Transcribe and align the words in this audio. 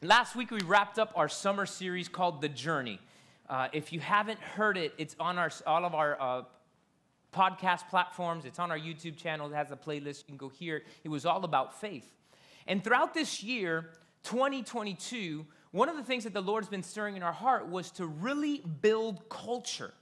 Last 0.00 0.36
week 0.36 0.52
we 0.52 0.60
wrapped 0.60 1.00
up 1.00 1.12
our 1.16 1.28
summer 1.28 1.66
series 1.66 2.08
called 2.08 2.40
The 2.40 2.48
Journey. 2.48 3.00
Uh, 3.48 3.66
if 3.72 3.92
you 3.92 3.98
haven't 3.98 4.38
heard 4.38 4.76
it, 4.76 4.94
it's 4.96 5.16
on 5.18 5.38
our, 5.38 5.50
all 5.66 5.84
of 5.84 5.92
our 5.92 6.16
uh, 6.20 6.42
podcast 7.34 7.88
platforms, 7.88 8.44
it's 8.44 8.60
on 8.60 8.70
our 8.70 8.78
YouTube 8.78 9.16
channel, 9.16 9.50
it 9.50 9.56
has 9.56 9.72
a 9.72 9.76
playlist, 9.76 10.18
you 10.18 10.26
can 10.28 10.36
go 10.36 10.50
hear 10.50 10.76
it. 10.76 10.86
It 11.02 11.08
was 11.08 11.26
all 11.26 11.42
about 11.44 11.80
faith. 11.80 12.14
And 12.68 12.84
throughout 12.84 13.12
this 13.12 13.42
year, 13.42 13.90
2022, 14.22 15.44
one 15.72 15.88
of 15.88 15.96
the 15.96 16.04
things 16.04 16.22
that 16.22 16.32
the 16.32 16.42
Lord's 16.42 16.68
been 16.68 16.84
stirring 16.84 17.16
in 17.16 17.24
our 17.24 17.32
heart 17.32 17.68
was 17.68 17.90
to 17.92 18.06
really 18.06 18.58
build 18.80 19.28
culture. 19.28 19.92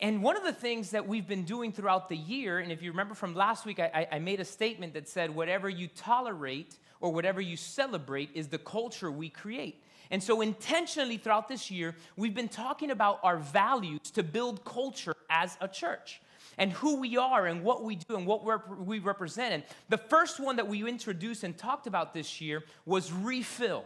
And 0.00 0.22
one 0.22 0.38
of 0.38 0.42
the 0.42 0.54
things 0.54 0.92
that 0.92 1.06
we've 1.06 1.28
been 1.28 1.44
doing 1.44 1.70
throughout 1.70 2.08
the 2.08 2.16
year, 2.16 2.60
and 2.60 2.72
if 2.72 2.82
you 2.82 2.90
remember 2.92 3.14
from 3.14 3.34
last 3.34 3.66
week, 3.66 3.78
I, 3.78 4.08
I, 4.10 4.18
made 4.20 4.40
a 4.40 4.44
statement 4.44 4.94
that 4.94 5.06
said, 5.06 5.34
whatever 5.34 5.68
you 5.68 5.88
tolerate 5.88 6.78
or 7.04 7.12
whatever 7.12 7.38
you 7.38 7.54
celebrate 7.54 8.30
is 8.32 8.48
the 8.48 8.56
culture 8.56 9.10
we 9.10 9.28
create. 9.28 9.78
And 10.10 10.22
so, 10.22 10.40
intentionally 10.40 11.18
throughout 11.18 11.48
this 11.48 11.70
year, 11.70 11.94
we've 12.16 12.34
been 12.34 12.48
talking 12.48 12.90
about 12.90 13.20
our 13.22 13.36
values 13.36 14.00
to 14.14 14.22
build 14.22 14.64
culture 14.64 15.14
as 15.28 15.58
a 15.60 15.68
church 15.68 16.22
and 16.56 16.72
who 16.72 16.98
we 17.00 17.18
are 17.18 17.46
and 17.46 17.62
what 17.62 17.84
we 17.84 17.96
do 17.96 18.16
and 18.16 18.26
what 18.26 18.80
we 18.86 19.00
represent. 19.00 19.52
And 19.52 19.62
the 19.90 19.98
first 19.98 20.40
one 20.40 20.56
that 20.56 20.66
we 20.66 20.88
introduced 20.88 21.44
and 21.44 21.56
talked 21.58 21.86
about 21.86 22.14
this 22.14 22.40
year 22.40 22.64
was 22.86 23.12
refill. 23.12 23.84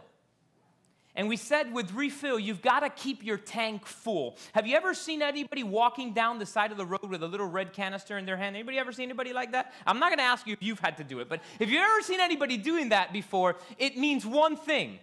And 1.15 1.27
we 1.27 1.37
said 1.37 1.73
with 1.73 1.91
refill, 1.93 2.39
you've 2.39 2.61
got 2.61 2.81
to 2.81 2.89
keep 2.89 3.23
your 3.23 3.37
tank 3.37 3.85
full. 3.85 4.37
Have 4.53 4.67
you 4.67 4.75
ever 4.75 4.93
seen 4.93 5.21
anybody 5.21 5.63
walking 5.63 6.13
down 6.13 6.39
the 6.39 6.45
side 6.45 6.71
of 6.71 6.77
the 6.77 6.85
road 6.85 7.09
with 7.09 7.23
a 7.23 7.27
little 7.27 7.47
red 7.47 7.73
canister 7.73 8.17
in 8.17 8.25
their 8.25 8.37
hand? 8.37 8.55
Anybody 8.55 8.77
ever 8.77 8.91
seen 8.91 9.05
anybody 9.05 9.33
like 9.33 9.51
that? 9.51 9.73
I'm 9.85 9.99
not 9.99 10.09
going 10.09 10.19
to 10.19 10.23
ask 10.23 10.45
you 10.47 10.53
if 10.53 10.61
you've 10.61 10.79
had 10.79 10.97
to 10.97 11.03
do 11.03 11.19
it, 11.19 11.27
but 11.27 11.41
if 11.59 11.69
you've 11.69 11.81
ever 11.81 12.01
seen 12.01 12.19
anybody 12.19 12.57
doing 12.57 12.89
that 12.89 13.11
before, 13.11 13.57
it 13.77 13.97
means 13.97 14.25
one 14.25 14.55
thing 14.55 14.99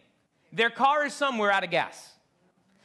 their 0.53 0.71
car 0.71 1.05
is 1.05 1.13
somewhere 1.13 1.51
out 1.51 1.65
of 1.65 1.71
gas. 1.71 2.13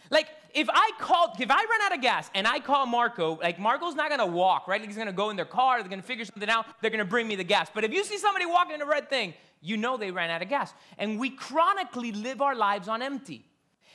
Like, 0.10 0.28
if 0.54 0.68
I 0.70 0.91
call, 1.00 1.35
if 1.40 1.49
I 1.49 1.55
run 1.55 1.82
out 1.84 1.96
of 1.96 2.02
gas 2.02 2.30
and 2.34 2.48
I 2.48 2.60
call 2.60 2.85
Marco, 2.85 3.40
like 3.41 3.60
Marco's 3.60 3.96
not 3.96 4.10
gonna 4.10 4.26
walk, 4.26 4.68
right? 4.68 4.80
Like 4.80 4.90
He's 4.90 4.98
gonna 4.98 5.13
go 5.13 5.30
in 5.30 5.35
their 5.35 5.46
car, 5.46 5.82
they're 5.82 5.90
gonna 5.90 6.02
figure 6.02 6.26
something 6.26 6.49
out, 6.49 6.66
they're 6.82 6.91
gonna 6.91 7.05
bring 7.05 7.27
me 7.27 7.35
the 7.35 7.44
gas. 7.44 7.70
But 7.74 7.84
if 7.84 7.91
you 7.91 8.04
see 8.04 8.18
somebody 8.18 8.46
walking 8.46 8.76
in 8.76 8.82
a 8.82 8.85
red 8.85 9.10
thing, 9.10 9.34
you 9.62 9.77
know 9.77 9.98
they 9.98 10.12
ran 10.12 10.29
out 10.29 10.41
of 10.41 10.49
gas. 10.49 10.74
And 10.98 11.20
we 11.20 11.29
chronically 11.29 12.12
live 12.12 12.41
our 12.41 12.55
lives 12.55 12.88
on 12.88 13.02
empty. 13.02 13.46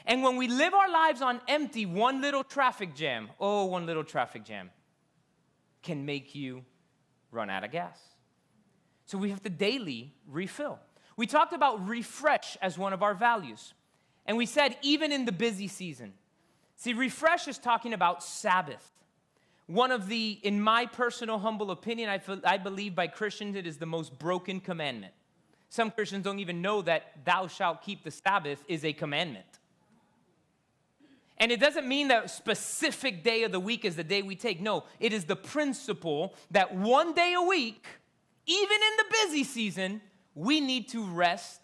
And 0.07 0.23
when 0.23 0.37
we 0.37 0.47
live 0.47 0.73
our 0.73 0.91
lives 0.91 1.21
on 1.21 1.41
empty, 1.49 1.84
one 1.84 2.21
little 2.21 2.45
traffic 2.45 2.95
jam, 2.95 3.29
oh, 3.41 3.65
one 3.65 3.87
little 3.87 4.05
traffic 4.05 4.45
jam, 4.45 4.71
can 5.83 6.07
make 6.07 6.34
you 6.34 6.65
run 7.33 7.51
out 7.51 7.65
of 7.65 7.73
gas. 7.73 7.99
So 9.07 9.19
we 9.19 9.31
have 9.31 9.43
to 9.43 9.51
daily 9.51 10.15
refill. 10.29 10.79
We 11.17 11.27
talked 11.27 11.53
about 11.53 11.89
refresh 11.89 12.57
as 12.62 12.79
one 12.79 12.93
of 12.93 13.03
our 13.03 13.15
values. 13.15 13.75
And 14.27 14.37
we 14.37 14.47
said, 14.47 14.77
even 14.83 15.12
in 15.12 15.25
the 15.25 15.33
busy 15.33 15.69
season. 15.69 16.12
See, 16.77 16.93
refresh 16.93 17.49
is 17.49 17.59
talking 17.59 17.93
about 17.93 18.23
Sabbath. 18.23 18.93
One 19.67 19.91
of 19.91 20.09
the, 20.09 20.39
in 20.43 20.61
my 20.61 20.87
personal 20.87 21.39
humble 21.39 21.71
opinion, 21.71 22.09
I, 22.09 22.19
feel, 22.19 22.41
I 22.45 22.59
believe 22.59 22.95
by 22.95 23.09
Christians 23.09 23.57
it 23.57 23.67
is 23.67 23.79
the 23.79 23.87
most 23.87 24.17
broken 24.19 24.61
commandment. 24.61 25.13
Some 25.69 25.91
Christians 25.91 26.23
don't 26.23 26.39
even 26.39 26.63
know 26.63 26.83
that 26.83 27.25
thou 27.25 27.49
shalt 27.49 27.83
keep 27.83 28.05
the 28.05 28.11
Sabbath 28.11 28.63
is 28.69 28.85
a 28.85 28.93
commandment. 28.93 29.47
And 31.39 31.51
it 31.51 31.61
doesn't 31.61 31.87
mean 31.87 32.09
that 32.09 32.31
specific 32.31 33.25
day 33.25 33.43
of 33.43 33.53
the 33.53 33.61
week 33.61 33.85
is 33.85 33.97
the 33.97 34.05
day 34.05 34.23
we 34.23 34.37
take. 34.37 34.61
No, 34.61 34.85
it 35.01 35.13
is 35.13 35.25
the 35.25 35.37
principle 35.37 36.35
that 36.51 36.75
one 36.75 37.13
day 37.13 37.35
a 37.37 37.43
week, 37.43 37.85
even 38.47 38.77
in 38.77 38.97
the 38.99 39.05
busy 39.25 39.45
season, 39.45 40.01
we 40.35 40.61
need 40.61 40.89
to 40.91 41.05
rest, 41.05 41.61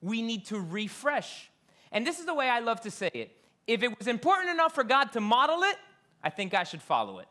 we 0.00 0.20
need 0.22 0.44
to 0.46 0.60
refresh. 0.60 1.50
And 1.90 2.06
this 2.06 2.20
is 2.20 2.26
the 2.26 2.34
way 2.34 2.48
I 2.48 2.60
love 2.60 2.82
to 2.82 2.90
say 2.90 3.10
it. 3.14 3.36
If 3.66 3.82
it 3.82 3.96
was 3.98 4.06
important 4.06 4.50
enough 4.50 4.74
for 4.74 4.84
God 4.84 5.12
to 5.12 5.20
model 5.20 5.62
it, 5.62 5.76
I 6.22 6.30
think 6.30 6.54
I 6.54 6.64
should 6.64 6.82
follow 6.82 7.18
it. 7.18 7.28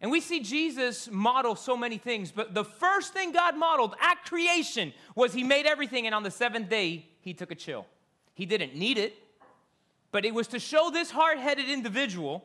And 0.00 0.10
we 0.10 0.20
see 0.20 0.40
Jesus 0.40 1.10
model 1.10 1.54
so 1.54 1.76
many 1.76 1.98
things, 1.98 2.32
but 2.32 2.54
the 2.54 2.64
first 2.64 3.12
thing 3.12 3.32
God 3.32 3.56
modeled 3.56 3.94
at 4.00 4.24
creation 4.24 4.94
was 5.14 5.34
He 5.34 5.44
made 5.44 5.66
everything, 5.66 6.06
and 6.06 6.14
on 6.14 6.22
the 6.22 6.30
seventh 6.30 6.70
day, 6.70 7.06
He 7.20 7.34
took 7.34 7.50
a 7.50 7.54
chill. 7.54 7.86
He 8.32 8.46
didn't 8.46 8.74
need 8.74 8.96
it, 8.96 9.14
but 10.12 10.24
it 10.24 10.32
was 10.32 10.48
to 10.48 10.58
show 10.58 10.90
this 10.90 11.10
hard 11.10 11.38
headed 11.38 11.68
individual. 11.68 12.44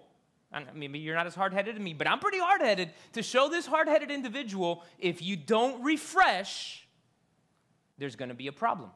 Mean, 0.74 0.96
you're 0.96 1.16
not 1.16 1.28
as 1.28 1.36
hard 1.36 1.54
headed 1.54 1.76
as 1.76 1.82
me, 1.82 1.94
but 1.94 2.08
I'm 2.08 2.20
pretty 2.20 2.40
hard 2.40 2.62
headed. 2.62 2.92
To 3.14 3.24
show 3.24 3.50
this 3.50 3.66
hard 3.66 3.88
headed 3.88 4.12
individual, 4.12 4.84
if 5.00 5.22
you 5.22 5.36
don't 5.36 5.84
refresh, 5.84 6.88
there's 7.98 8.16
to 8.30 8.36
be 8.36 8.48
a 8.48 8.54
problem. 8.54 8.92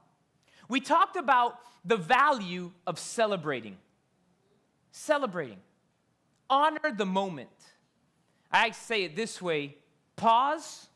We 0.70 0.80
talked 0.80 1.18
about 1.18 1.60
the 1.84 1.98
value 1.98 2.72
of 2.88 2.98
celebrating. 2.98 3.78
Celebrating. 4.92 5.58
Honor 6.50 6.94
the 6.96 7.06
moment. 7.06 7.50
I 8.52 8.72
say 8.72 9.04
it 9.04 9.16
this 9.16 9.42
way 9.42 9.76
pause, 10.16 10.88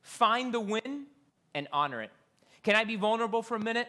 find 0.00 0.54
the 0.54 0.60
win, 0.60 1.06
and 1.54 1.68
honor 1.72 2.02
it. 2.02 2.10
Can 2.62 2.76
I 2.76 2.84
be 2.84 2.96
vulnerable 2.96 3.42
for 3.42 3.56
a 3.56 3.60
minute? 3.60 3.88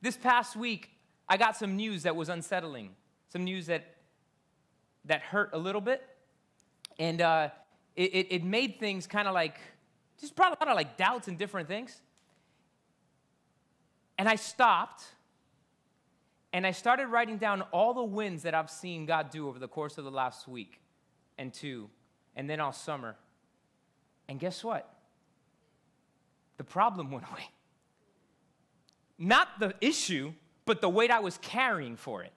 This 0.00 0.16
past 0.16 0.54
week, 0.54 0.90
I 1.28 1.36
got 1.36 1.56
some 1.56 1.76
news 1.76 2.02
that 2.04 2.14
was 2.14 2.28
unsettling, 2.28 2.90
some 3.30 3.44
news 3.44 3.66
that, 3.66 3.96
that 5.06 5.22
hurt 5.22 5.50
a 5.52 5.58
little 5.58 5.80
bit. 5.80 6.02
And 6.98 7.20
uh, 7.20 7.48
it, 7.96 8.26
it, 8.30 8.44
made 8.44 8.78
things 8.78 9.06
kind 9.06 9.26
of 9.26 9.34
like, 9.34 9.58
just 10.20 10.36
brought 10.36 10.52
a 10.52 10.64
lot 10.64 10.68
of 10.68 10.76
like 10.76 10.96
doubts 10.96 11.28
and 11.28 11.38
different 11.38 11.68
things. 11.68 12.00
And 14.18 14.28
I 14.28 14.34
stopped 14.34 15.04
and 16.52 16.66
I 16.66 16.72
started 16.72 17.06
writing 17.08 17.36
down 17.36 17.62
all 17.72 17.94
the 17.94 18.02
wins 18.02 18.42
that 18.42 18.54
I've 18.54 18.70
seen 18.70 19.06
God 19.06 19.30
do 19.30 19.48
over 19.48 19.58
the 19.58 19.68
course 19.68 19.98
of 19.98 20.04
the 20.04 20.10
last 20.10 20.48
week 20.48 20.80
and 21.36 21.52
two, 21.52 21.88
and 22.34 22.48
then 22.48 22.58
all 22.58 22.72
summer. 22.72 23.16
And 24.28 24.40
guess 24.40 24.64
what? 24.64 24.92
The 26.56 26.64
problem 26.64 27.10
went 27.12 27.26
away. 27.30 27.48
Not 29.18 29.60
the 29.60 29.74
issue, 29.80 30.32
but 30.64 30.80
the 30.80 30.88
weight 30.88 31.10
I 31.10 31.20
was 31.20 31.38
carrying 31.38 31.96
for 31.96 32.22
it. 32.22 32.32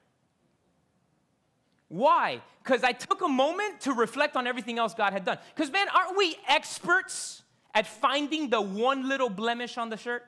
Why? 1.88 2.42
Because 2.64 2.84
I 2.84 2.94
took 2.94 3.22
a 3.22 3.28
moment 3.28 3.82
to 3.82 3.94
reflect 3.94 4.36
on 4.36 4.48
everything 4.48 4.80
else 4.80 4.94
God 4.94 5.14
had 5.14 5.26
done. 5.26 5.38
Because, 5.54 5.72
man, 5.72 5.88
aren't 5.94 6.18
we 6.18 6.38
experts 6.48 7.44
at 7.74 7.86
finding 7.86 8.50
the 8.50 8.62
one 8.62 9.10
little 9.10 9.30
blemish 9.30 9.78
on 9.78 9.90
the 9.90 9.98
shirt? 9.98 10.24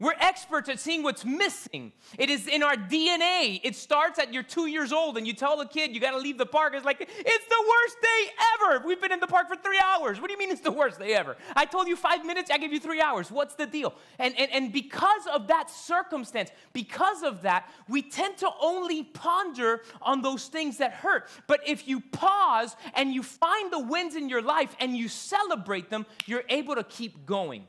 We're 0.00 0.14
experts 0.18 0.68
at 0.68 0.80
seeing 0.80 1.04
what's 1.04 1.24
missing. 1.24 1.92
It 2.18 2.28
is 2.28 2.48
in 2.48 2.64
our 2.64 2.74
DNA. 2.74 3.60
It 3.62 3.76
starts 3.76 4.18
at 4.18 4.34
you're 4.34 4.42
two 4.42 4.66
years 4.66 4.92
old 4.92 5.16
and 5.16 5.24
you 5.24 5.32
tell 5.32 5.56
the 5.56 5.66
kid 5.66 5.94
you 5.94 6.00
got 6.00 6.10
to 6.10 6.18
leave 6.18 6.36
the 6.36 6.46
park. 6.46 6.74
It's 6.74 6.84
like, 6.84 7.00
it's 7.00 7.08
the 7.46 7.64
worst 7.68 7.96
day 8.02 8.32
ever. 8.54 8.84
We've 8.84 9.00
been 9.00 9.12
in 9.12 9.20
the 9.20 9.28
park 9.28 9.46
for 9.46 9.54
three 9.54 9.78
hours. 9.78 10.20
What 10.20 10.26
do 10.26 10.32
you 10.32 10.38
mean 10.38 10.50
it's 10.50 10.62
the 10.62 10.72
worst 10.72 10.98
day 10.98 11.14
ever? 11.14 11.36
I 11.54 11.64
told 11.64 11.86
you 11.86 11.94
five 11.94 12.26
minutes, 12.26 12.50
I 12.50 12.58
give 12.58 12.72
you 12.72 12.80
three 12.80 13.00
hours. 13.00 13.30
What's 13.30 13.54
the 13.54 13.66
deal? 13.66 13.94
And, 14.18 14.36
and, 14.36 14.50
and 14.50 14.72
because 14.72 15.28
of 15.32 15.46
that 15.46 15.70
circumstance, 15.70 16.50
because 16.72 17.22
of 17.22 17.42
that, 17.42 17.70
we 17.88 18.02
tend 18.02 18.36
to 18.38 18.50
only 18.60 19.04
ponder 19.04 19.82
on 20.02 20.22
those 20.22 20.48
things 20.48 20.78
that 20.78 20.92
hurt. 20.92 21.28
But 21.46 21.60
if 21.68 21.86
you 21.86 22.00
pause 22.00 22.74
and 22.94 23.14
you 23.14 23.22
find 23.22 23.72
the 23.72 23.78
wins 23.80 24.16
in 24.16 24.28
your 24.28 24.42
life 24.42 24.74
and 24.80 24.96
you 24.96 25.06
celebrate 25.06 25.88
them, 25.88 26.04
you're 26.26 26.44
able 26.48 26.74
to 26.74 26.82
keep 26.82 27.26
going. 27.26 27.68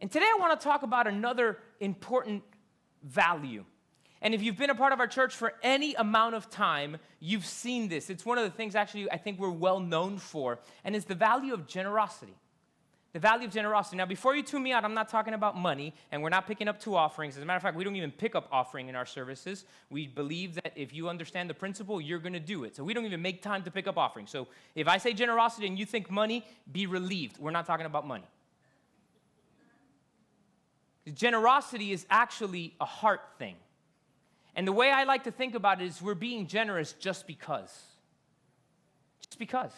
And 0.00 0.10
today 0.10 0.26
I 0.26 0.36
want 0.38 0.58
to 0.58 0.64
talk 0.64 0.82
about 0.82 1.06
another 1.06 1.58
important 1.80 2.42
value. 3.02 3.64
And 4.20 4.34
if 4.34 4.42
you've 4.42 4.56
been 4.56 4.70
a 4.70 4.74
part 4.74 4.92
of 4.92 5.00
our 5.00 5.06
church 5.06 5.34
for 5.34 5.54
any 5.62 5.94
amount 5.94 6.34
of 6.34 6.50
time, 6.50 6.98
you've 7.20 7.46
seen 7.46 7.88
this. 7.88 8.10
It's 8.10 8.26
one 8.26 8.38
of 8.38 8.44
the 8.44 8.50
things 8.50 8.74
actually 8.74 9.10
I 9.10 9.16
think 9.16 9.38
we're 9.38 9.50
well 9.50 9.80
known 9.80 10.18
for, 10.18 10.58
and 10.84 10.96
it's 10.96 11.04
the 11.04 11.14
value 11.14 11.54
of 11.54 11.66
generosity. 11.66 12.34
The 13.14 13.20
value 13.20 13.46
of 13.46 13.52
generosity. 13.52 13.96
Now, 13.96 14.04
before 14.04 14.36
you 14.36 14.42
tune 14.42 14.62
me 14.62 14.72
out, 14.72 14.84
I'm 14.84 14.92
not 14.92 15.08
talking 15.08 15.32
about 15.32 15.56
money, 15.56 15.94
and 16.12 16.22
we're 16.22 16.28
not 16.28 16.46
picking 16.46 16.68
up 16.68 16.78
two 16.78 16.94
offerings. 16.94 17.36
As 17.36 17.42
a 17.42 17.46
matter 17.46 17.56
of 17.56 17.62
fact, 17.62 17.74
we 17.76 17.82
don't 17.82 17.96
even 17.96 18.10
pick 18.10 18.34
up 18.34 18.48
offering 18.52 18.88
in 18.88 18.94
our 18.94 19.06
services. 19.06 19.64
We 19.88 20.06
believe 20.06 20.56
that 20.56 20.72
if 20.76 20.92
you 20.92 21.08
understand 21.08 21.48
the 21.48 21.54
principle, 21.54 22.02
you're 22.02 22.18
going 22.18 22.34
to 22.34 22.40
do 22.40 22.64
it. 22.64 22.76
So 22.76 22.84
we 22.84 22.92
don't 22.92 23.06
even 23.06 23.22
make 23.22 23.40
time 23.40 23.62
to 23.62 23.70
pick 23.70 23.86
up 23.86 23.96
offerings. 23.96 24.30
So 24.30 24.46
if 24.74 24.88
I 24.88 24.98
say 24.98 25.14
generosity 25.14 25.66
and 25.66 25.78
you 25.78 25.86
think 25.86 26.10
money, 26.10 26.44
be 26.70 26.86
relieved. 26.86 27.38
We're 27.38 27.50
not 27.50 27.66
talking 27.66 27.86
about 27.86 28.06
money. 28.06 28.24
Generosity 31.14 31.92
is 31.92 32.06
actually 32.10 32.74
a 32.80 32.84
heart 32.84 33.20
thing. 33.38 33.56
And 34.54 34.66
the 34.66 34.72
way 34.72 34.90
I 34.90 35.04
like 35.04 35.24
to 35.24 35.30
think 35.30 35.54
about 35.54 35.80
it 35.80 35.86
is 35.86 36.02
we're 36.02 36.14
being 36.14 36.46
generous 36.46 36.92
just 36.92 37.26
because. 37.26 37.70
Just 39.20 39.38
because. 39.38 39.72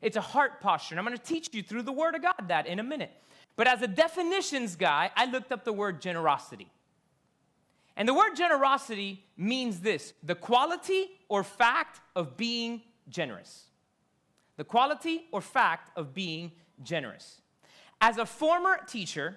It's 0.00 0.16
a 0.16 0.20
heart 0.20 0.60
posture. 0.60 0.94
And 0.94 1.00
I'm 1.00 1.06
going 1.06 1.16
to 1.16 1.22
teach 1.22 1.48
you 1.52 1.62
through 1.62 1.82
the 1.82 1.92
Word 1.92 2.14
of 2.14 2.22
God 2.22 2.48
that 2.48 2.66
in 2.66 2.78
a 2.78 2.82
minute. 2.82 3.10
But 3.58 3.66
as 3.66 3.82
a 3.82 3.88
definitions 3.88 4.76
guy, 4.76 5.10
I 5.16 5.24
looked 5.24 5.50
up 5.50 5.64
the 5.64 5.72
word 5.72 6.00
generosity. 6.00 6.70
And 7.96 8.08
the 8.08 8.14
word 8.14 8.36
generosity 8.36 9.24
means 9.36 9.80
this 9.80 10.14
the 10.22 10.36
quality 10.36 11.10
or 11.28 11.42
fact 11.42 12.00
of 12.14 12.36
being 12.36 12.82
generous. 13.08 13.64
The 14.56 14.62
quality 14.62 15.24
or 15.32 15.40
fact 15.40 15.90
of 15.96 16.14
being 16.14 16.52
generous. 16.84 17.40
As 18.00 18.16
a 18.16 18.26
former 18.26 18.78
teacher, 18.86 19.36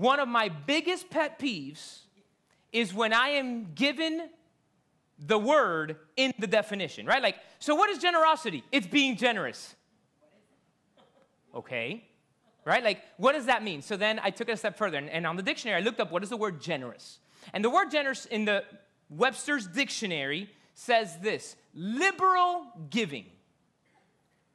one 0.00 0.20
of 0.20 0.28
my 0.28 0.48
biggest 0.48 1.10
pet 1.10 1.38
peeves 1.38 2.00
is 2.72 2.92
when 2.92 3.12
I 3.12 3.28
am 3.30 3.72
given 3.74 4.28
the 5.18 5.38
word 5.38 5.96
in 6.16 6.34
the 6.38 6.46
definition, 6.46 7.06
right? 7.06 7.22
Like, 7.22 7.36
so 7.58 7.74
what 7.74 7.88
is 7.88 7.98
generosity? 7.98 8.62
It's 8.70 8.86
being 8.86 9.16
generous. 9.16 9.74
Okay, 11.54 12.04
right? 12.66 12.84
Like, 12.84 13.02
what 13.16 13.32
does 13.32 13.46
that 13.46 13.62
mean? 13.62 13.80
So 13.80 13.96
then 13.96 14.20
I 14.22 14.28
took 14.28 14.50
it 14.50 14.52
a 14.52 14.56
step 14.58 14.76
further, 14.76 14.98
and, 14.98 15.08
and 15.08 15.26
on 15.26 15.36
the 15.36 15.42
dictionary, 15.42 15.80
I 15.80 15.84
looked 15.84 16.00
up 16.00 16.12
what 16.12 16.22
is 16.22 16.28
the 16.28 16.36
word 16.36 16.60
generous. 16.60 17.18
And 17.54 17.64
the 17.64 17.70
word 17.70 17.90
generous 17.90 18.26
in 18.26 18.44
the 18.44 18.64
Webster's 19.08 19.66
dictionary 19.66 20.50
says 20.74 21.16
this 21.22 21.56
liberal 21.74 22.66
giving, 22.90 23.24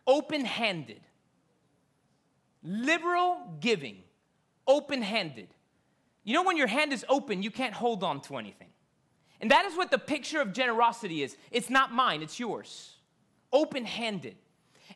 open 0.06 0.46
handed. 0.46 1.02
Liberal 2.64 3.38
giving, 3.60 4.04
open 4.68 5.02
handed. 5.02 5.48
You 6.24 6.34
know, 6.34 6.44
when 6.44 6.58
your 6.58 6.68
hand 6.68 6.94
is 6.94 7.06
open, 7.10 7.42
you 7.42 7.52
can't 7.52 7.74
hold 7.74 8.04
on 8.04 8.22
to 8.22 8.38
anything. 8.38 8.68
And 9.40 9.50
that 9.52 9.66
is 9.66 9.76
what 9.76 9.90
the 9.90 9.98
picture 9.98 10.40
of 10.40 10.54
generosity 10.54 11.24
is. 11.24 11.36
It's 11.50 11.70
not 11.70 11.92
mine, 11.92 12.22
it's 12.22 12.40
yours. 12.40 12.96
Open 13.52 13.86
handed. 13.86 14.36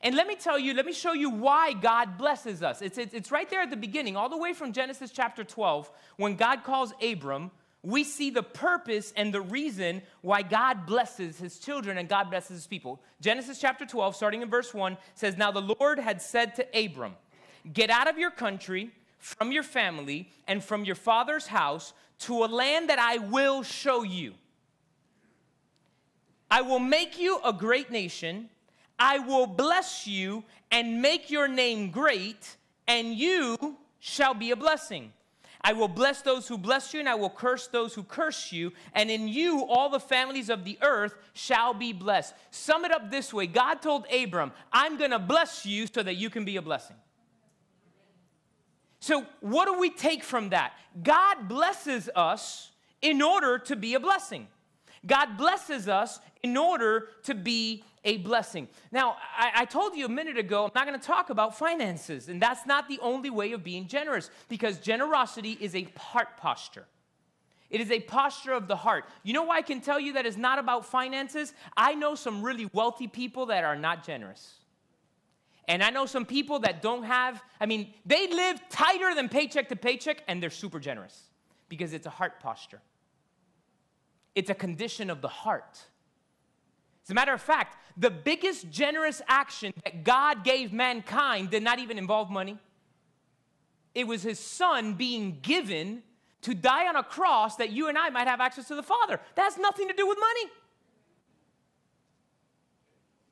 And 0.01 0.15
let 0.15 0.27
me 0.27 0.35
tell 0.35 0.59
you, 0.59 0.73
let 0.73 0.85
me 0.85 0.93
show 0.93 1.13
you 1.13 1.29
why 1.29 1.73
God 1.73 2.17
blesses 2.17 2.61
us. 2.61 2.81
It's, 2.81 2.97
it's, 2.97 3.13
it's, 3.13 3.31
right 3.31 3.49
there 3.49 3.61
at 3.61 3.69
the 3.69 3.77
beginning, 3.77 4.15
all 4.15 4.29
the 4.29 4.37
way 4.37 4.53
from 4.53 4.73
Genesis 4.73 5.09
chapter 5.11 5.43
12, 5.43 5.89
when 6.17 6.35
God 6.35 6.63
calls 6.63 6.93
Abram, 7.01 7.49
we 7.81 8.03
see 8.03 8.29
the 8.29 8.43
purpose 8.43 9.13
and 9.15 9.33
the 9.33 9.41
reason 9.41 10.01
why 10.21 10.41
God 10.41 10.85
blesses 10.85 11.37
his 11.37 11.59
children 11.59 11.97
and 11.97 12.09
God 12.09 12.29
blesses 12.29 12.57
his 12.57 12.67
people. 12.67 13.01
Genesis 13.21 13.59
chapter 13.59 13.85
12, 13.85 14.15
starting 14.15 14.41
in 14.41 14.49
verse 14.49 14.73
1, 14.73 14.97
says, 15.13 15.37
Now 15.37 15.51
the 15.51 15.75
Lord 15.79 15.99
had 15.99 16.21
said 16.21 16.55
to 16.55 16.67
Abram, 16.77 17.15
Get 17.71 17.89
out 17.89 18.09
of 18.09 18.17
your 18.17 18.31
country, 18.31 18.91
from 19.25 19.51
your 19.51 19.63
family, 19.63 20.29
and 20.47 20.63
from 20.63 20.85
your 20.85 20.93
father's 20.93 21.47
house 21.47 21.93
to 22.19 22.43
a 22.43 22.45
land 22.45 22.91
that 22.91 22.99
I 22.99 23.17
will 23.17 23.63
show 23.63 24.03
you. 24.03 24.35
I 26.51 26.61
will 26.61 26.77
make 26.77 27.17
you 27.17 27.39
a 27.43 27.51
great 27.51 27.89
nation. 27.89 28.49
I 28.99 29.17
will 29.17 29.47
bless 29.47 30.05
you 30.05 30.43
and 30.69 31.01
make 31.01 31.31
your 31.31 31.47
name 31.47 31.89
great, 31.89 32.55
and 32.87 33.15
you 33.15 33.77
shall 33.99 34.35
be 34.35 34.51
a 34.51 34.55
blessing. 34.55 35.11
I 35.59 35.73
will 35.73 35.87
bless 35.87 36.21
those 36.21 36.47
who 36.47 36.59
bless 36.59 36.93
you, 36.93 36.99
and 36.99 37.09
I 37.09 37.15
will 37.15 37.31
curse 37.31 37.65
those 37.65 37.95
who 37.95 38.03
curse 38.03 38.51
you. 38.51 38.73
And 38.93 39.09
in 39.09 39.27
you, 39.27 39.65
all 39.65 39.89
the 39.89 39.99
families 39.99 40.49
of 40.49 40.63
the 40.63 40.77
earth 40.83 41.15
shall 41.33 41.73
be 41.73 41.93
blessed. 41.93 42.35
Sum 42.51 42.85
it 42.85 42.91
up 42.91 43.09
this 43.09 43.33
way 43.33 43.47
God 43.47 43.81
told 43.81 44.05
Abram, 44.13 44.51
I'm 44.71 44.97
going 44.99 45.09
to 45.09 45.17
bless 45.17 45.65
you 45.65 45.87
so 45.87 46.03
that 46.03 46.13
you 46.13 46.29
can 46.29 46.45
be 46.45 46.57
a 46.57 46.61
blessing. 46.61 46.97
So, 49.05 49.23
what 49.39 49.65
do 49.65 49.79
we 49.79 49.91
take 49.91 50.23
from 50.23 50.49
that? 50.49 50.73
God 51.03 51.47
blesses 51.47 52.09
us 52.15 52.71
in 53.03 53.21
order 53.21 53.59
to 53.59 53.75
be 53.75 53.93
a 53.93 53.99
blessing. 53.99 54.47
God 55.05 55.37
blesses 55.37 55.87
us 55.87 56.19
in 56.41 56.57
order 56.57 57.09
to 57.25 57.35
be 57.35 57.83
a 58.03 58.17
blessing. 58.17 58.67
Now, 58.91 59.17
I, 59.37 59.51
I, 59.57 59.65
told 59.65 59.95
you 59.95 60.07
a 60.07 60.09
minute 60.09 60.39
ago, 60.39 60.63
I'm 60.63 60.71
not 60.73 60.87
going 60.87 60.99
to 60.99 61.05
talk 61.05 61.29
about 61.29 61.55
finances, 61.55 62.29
and 62.29 62.41
that's 62.41 62.65
not 62.65 62.87
the 62.87 62.97
only 62.99 63.29
way 63.29 63.51
of 63.51 63.63
being 63.63 63.87
generous 63.87 64.31
because 64.49 64.79
generosity 64.79 65.55
is 65.61 65.75
a 65.75 65.87
heart 65.95 66.37
posture. 66.37 66.87
It 67.69 67.81
is 67.81 67.91
a 67.91 67.99
posture 67.99 68.53
of 68.53 68.67
the 68.67 68.75
heart. 68.75 69.05
You 69.21 69.33
know 69.33 69.43
why 69.43 69.57
I 69.57 69.61
can 69.61 69.81
tell 69.81 69.99
you 69.99 70.13
that 70.13 70.25
it's 70.25 70.35
not 70.35 70.57
about 70.57 70.83
finances? 70.83 71.53
I 71.77 71.93
know 71.93 72.15
some 72.15 72.41
really 72.41 72.71
wealthy 72.73 73.05
people 73.05 73.45
that 73.47 73.63
are 73.63 73.75
not 73.75 74.03
generous. 74.03 74.55
And 75.67 75.83
I 75.83 75.89
know 75.89 76.05
some 76.05 76.25
people 76.25 76.59
that 76.59 76.81
don't 76.81 77.03
have, 77.03 77.43
I 77.59 77.65
mean, 77.65 77.93
they 78.05 78.27
live 78.27 78.61
tighter 78.69 79.15
than 79.15 79.29
paycheck 79.29 79.69
to 79.69 79.75
paycheck 79.75 80.23
and 80.27 80.41
they're 80.41 80.49
super 80.49 80.79
generous 80.79 81.23
because 81.69 81.93
it's 81.93 82.05
a 82.05 82.11
heart 82.11 82.39
posture. 82.39 82.81
It's 84.35 84.49
a 84.49 84.55
condition 84.55 85.09
of 85.09 85.21
the 85.21 85.27
heart. 85.27 85.79
As 87.05 87.09
a 87.09 87.13
matter 87.13 87.33
of 87.33 87.41
fact, 87.41 87.77
the 87.97 88.11
biggest 88.11 88.69
generous 88.69 89.21
action 89.27 89.73
that 89.83 90.03
God 90.03 90.43
gave 90.43 90.73
mankind 90.73 91.49
did 91.49 91.63
not 91.63 91.79
even 91.79 91.97
involve 91.97 92.29
money. 92.29 92.57
It 93.93 94.07
was 94.07 94.23
his 94.23 94.39
son 94.39 94.95
being 94.95 95.39
given 95.41 96.03
to 96.41 96.53
die 96.53 96.87
on 96.87 96.95
a 96.95 97.03
cross 97.03 97.55
that 97.55 97.71
you 97.71 97.87
and 97.87 97.97
I 97.97 98.09
might 98.09 98.27
have 98.27 98.41
access 98.41 98.67
to 98.67 98.75
the 98.75 98.83
Father. 98.83 99.19
That 99.35 99.43
has 99.43 99.57
nothing 99.57 99.87
to 99.87 99.93
do 99.93 100.07
with 100.07 100.17
money. 100.19 100.51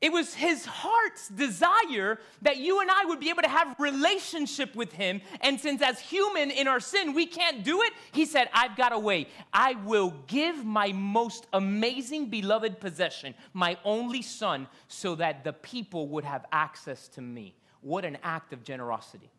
It 0.03 0.11
was 0.11 0.33
his 0.33 0.65
heart's 0.65 1.29
desire 1.29 2.19
that 2.41 2.57
you 2.57 2.81
and 2.81 2.91
I 2.91 3.05
would 3.05 3.21
be 3.21 3.29
able 3.29 3.43
to 3.43 3.47
have 3.47 3.73
relationship 3.79 4.75
with 4.75 4.91
him. 4.91 5.21
And 5.39 5.57
since 5.57 5.81
as 5.81 6.01
human 6.01 6.51
in 6.51 6.67
our 6.67 6.81
sin, 6.81 7.13
we 7.13 7.25
can't 7.25 7.63
do 7.63 7.81
it, 7.83 7.93
he 8.11 8.25
said, 8.25 8.49
I've 8.53 8.75
got 8.75 8.91
a 8.91 8.99
way. 8.99 9.29
I 9.53 9.75
will 9.85 10.13
give 10.27 10.65
my 10.65 10.91
most 10.91 11.47
amazing 11.53 12.25
beloved 12.29 12.81
possession, 12.81 13.33
my 13.53 13.77
only 13.85 14.21
son, 14.21 14.67
so 14.89 15.15
that 15.15 15.45
the 15.45 15.53
people 15.53 16.09
would 16.09 16.25
have 16.25 16.45
access 16.51 17.07
to 17.07 17.21
me. 17.21 17.55
What 17.79 18.03
an 18.03 18.17
act 18.23 18.51
of 18.51 18.61
generosity. 18.65 19.31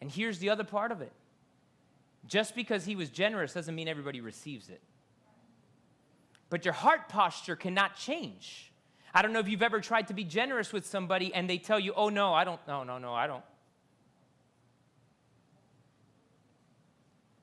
And 0.00 0.08
here's 0.08 0.38
the 0.38 0.50
other 0.50 0.62
part 0.62 0.92
of 0.92 1.02
it. 1.02 1.12
Just 2.28 2.54
because 2.54 2.84
he 2.84 2.94
was 2.94 3.10
generous 3.10 3.54
doesn't 3.54 3.74
mean 3.74 3.88
everybody 3.88 4.20
receives 4.20 4.68
it. 4.68 4.80
But 6.50 6.64
your 6.64 6.74
heart 6.74 7.08
posture 7.08 7.56
cannot 7.56 7.96
change. 7.96 8.72
I 9.12 9.22
don't 9.22 9.32
know 9.32 9.40
if 9.40 9.48
you've 9.48 9.62
ever 9.62 9.80
tried 9.80 10.08
to 10.08 10.14
be 10.14 10.24
generous 10.24 10.72
with 10.72 10.86
somebody 10.86 11.32
and 11.34 11.48
they 11.48 11.58
tell 11.58 11.80
you, 11.80 11.92
oh, 11.94 12.08
no, 12.08 12.32
I 12.34 12.44
don't, 12.44 12.60
no, 12.66 12.84
no, 12.84 12.98
no, 12.98 13.14
I 13.14 13.26
don't. 13.26 13.44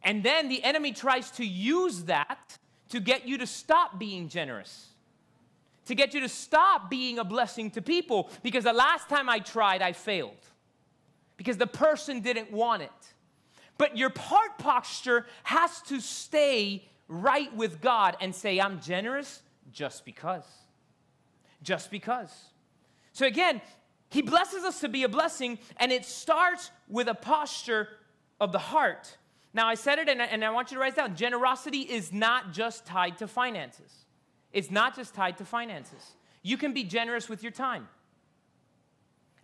And 0.04 0.24
then 0.24 0.50
the 0.50 0.64
enemy 0.64 0.92
tries 0.92 1.32
to 1.32 1.46
use 1.46 2.04
that 2.04 2.58
to 2.90 3.00
get 3.00 3.28
you 3.28 3.40
to 3.40 3.48
stop 3.48 3.98
being 3.98 4.30
generous, 4.30 4.90
to 5.88 5.96
get 5.96 6.14
you 6.14 6.22
to 6.22 6.30
stop 6.30 6.90
being 6.90 7.18
a 7.18 7.24
blessing 7.24 7.72
to 7.72 7.82
people 7.82 8.30
because 8.44 8.64
the 8.64 8.74
last 8.74 9.10
time 9.10 9.28
I 9.28 9.40
tried, 9.40 9.82
I 9.82 9.94
failed 9.94 10.38
because 11.38 11.58
the 11.58 11.68
person 11.68 12.22
didn't 12.22 12.52
want 12.52 12.84
it. 12.84 12.92
But 13.78 13.98
your 13.98 14.12
heart 14.16 14.58
posture 14.58 15.26
has 15.44 15.82
to 15.84 16.00
stay 16.00 16.88
right 17.08 17.56
with 17.56 17.82
God 17.82 18.18
and 18.22 18.34
say, 18.34 18.60
I'm 18.60 18.82
generous 18.82 19.42
just 19.72 20.06
because. 20.06 20.46
Just 21.62 21.92
because. 21.92 22.32
So 23.14 23.26
again, 23.26 23.62
he 24.10 24.22
blesses 24.22 24.64
us 24.64 24.82
to 24.82 24.90
be 24.90 25.04
a 25.04 25.10
blessing, 25.10 25.60
and 25.78 25.92
it 25.92 26.06
starts 26.06 26.72
with 26.88 27.08
a 27.08 27.16
posture 27.16 27.88
of 28.40 28.52
the 28.52 28.60
heart. 28.60 29.18
Now, 29.54 29.68
I 29.68 29.76
said 29.76 30.00
it, 30.00 30.10
and 30.10 30.22
I, 30.22 30.26
and 30.26 30.44
I 30.44 30.50
want 30.52 30.72
you 30.72 30.76
to 30.76 30.82
write 30.82 30.94
it 30.94 30.98
down. 30.98 31.16
Generosity 31.16 31.82
is 31.82 32.12
not 32.12 32.52
just 32.52 32.86
tied 32.86 33.18
to 33.20 33.28
finances. 33.28 34.06
It's 34.52 34.70
not 34.70 34.96
just 34.96 35.16
tied 35.16 35.38
to 35.38 35.46
finances. 35.46 36.16
You 36.44 36.58
can 36.58 36.74
be 36.74 36.84
generous 36.84 37.28
with 37.30 37.42
your 37.42 37.52
time. 37.52 37.88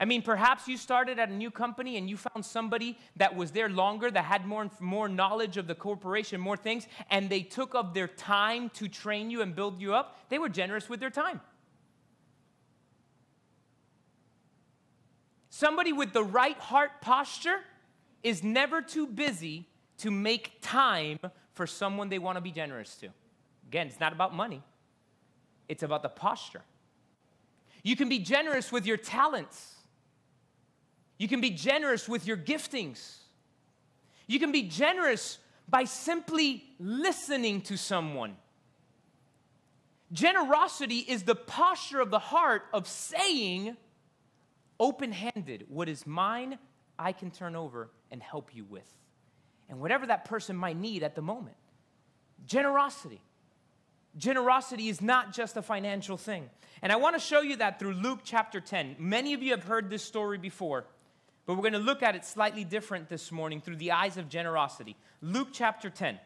I 0.01 0.05
mean, 0.05 0.23
perhaps 0.23 0.67
you 0.67 0.77
started 0.77 1.19
at 1.19 1.29
a 1.29 1.33
new 1.33 1.51
company 1.51 1.95
and 1.95 2.09
you 2.09 2.17
found 2.17 2.43
somebody 2.43 2.97
that 3.17 3.35
was 3.35 3.51
there 3.51 3.69
longer, 3.69 4.09
that 4.09 4.25
had 4.25 4.47
more, 4.47 4.67
more 4.79 5.07
knowledge 5.07 5.57
of 5.57 5.67
the 5.67 5.75
corporation, 5.75 6.41
more 6.41 6.57
things, 6.57 6.87
and 7.11 7.29
they 7.29 7.41
took 7.41 7.75
of 7.75 7.93
their 7.93 8.07
time 8.07 8.71
to 8.71 8.87
train 8.87 9.29
you 9.29 9.43
and 9.43 9.55
build 9.55 9.79
you 9.79 9.93
up. 9.93 10.17
They 10.29 10.39
were 10.39 10.49
generous 10.49 10.89
with 10.89 10.99
their 10.99 11.11
time. 11.11 11.39
Somebody 15.51 15.93
with 15.93 16.13
the 16.13 16.23
right 16.23 16.57
heart 16.57 16.99
posture 17.01 17.59
is 18.23 18.43
never 18.43 18.81
too 18.81 19.05
busy 19.05 19.67
to 19.99 20.09
make 20.09 20.53
time 20.61 21.19
for 21.53 21.67
someone 21.67 22.09
they 22.09 22.17
want 22.17 22.37
to 22.37 22.41
be 22.41 22.51
generous 22.51 22.95
to. 22.95 23.09
Again, 23.67 23.85
it's 23.85 23.99
not 23.99 24.13
about 24.13 24.33
money, 24.33 24.63
it's 25.69 25.83
about 25.83 26.01
the 26.01 26.09
posture. 26.09 26.63
You 27.83 27.95
can 27.95 28.09
be 28.09 28.17
generous 28.17 28.71
with 28.71 28.87
your 28.87 28.97
talents. 28.97 29.75
You 31.21 31.27
can 31.27 31.39
be 31.39 31.51
generous 31.51 32.09
with 32.09 32.25
your 32.25 32.35
giftings. 32.35 33.17
You 34.25 34.39
can 34.39 34.51
be 34.51 34.63
generous 34.63 35.37
by 35.69 35.83
simply 35.83 36.63
listening 36.79 37.61
to 37.61 37.77
someone. 37.77 38.37
Generosity 40.11 40.97
is 40.97 41.21
the 41.21 41.35
posture 41.35 42.01
of 42.01 42.09
the 42.09 42.17
heart 42.17 42.63
of 42.73 42.87
saying, 42.87 43.77
open 44.79 45.11
handed, 45.11 45.67
what 45.69 45.87
is 45.87 46.07
mine, 46.07 46.57
I 46.97 47.11
can 47.11 47.29
turn 47.29 47.55
over 47.55 47.91
and 48.09 48.19
help 48.23 48.55
you 48.55 48.63
with. 48.63 48.91
And 49.69 49.79
whatever 49.79 50.07
that 50.07 50.25
person 50.25 50.55
might 50.55 50.75
need 50.75 51.03
at 51.03 51.13
the 51.13 51.21
moment. 51.21 51.55
Generosity. 52.47 53.21
Generosity 54.17 54.89
is 54.89 55.03
not 55.03 55.33
just 55.33 55.55
a 55.55 55.61
financial 55.61 56.17
thing. 56.17 56.49
And 56.81 56.91
I 56.91 56.95
want 56.95 57.15
to 57.15 57.19
show 57.19 57.41
you 57.41 57.57
that 57.57 57.77
through 57.77 57.93
Luke 57.93 58.21
chapter 58.23 58.59
10. 58.59 58.95
Many 58.97 59.35
of 59.35 59.43
you 59.43 59.51
have 59.51 59.65
heard 59.65 59.91
this 59.91 60.01
story 60.01 60.39
before. 60.39 60.87
But 61.51 61.57
we're 61.57 61.69
going 61.69 61.73
to 61.73 61.79
look 61.79 62.01
at 62.01 62.15
it 62.15 62.23
slightly 62.23 62.63
different 62.63 63.09
this 63.09 63.29
morning 63.29 63.59
through 63.59 63.75
the 63.75 63.91
eyes 63.91 64.15
of 64.15 64.29
generosity. 64.29 64.95
Luke 65.21 65.49
chapter 65.51 65.89
10, 65.89 66.17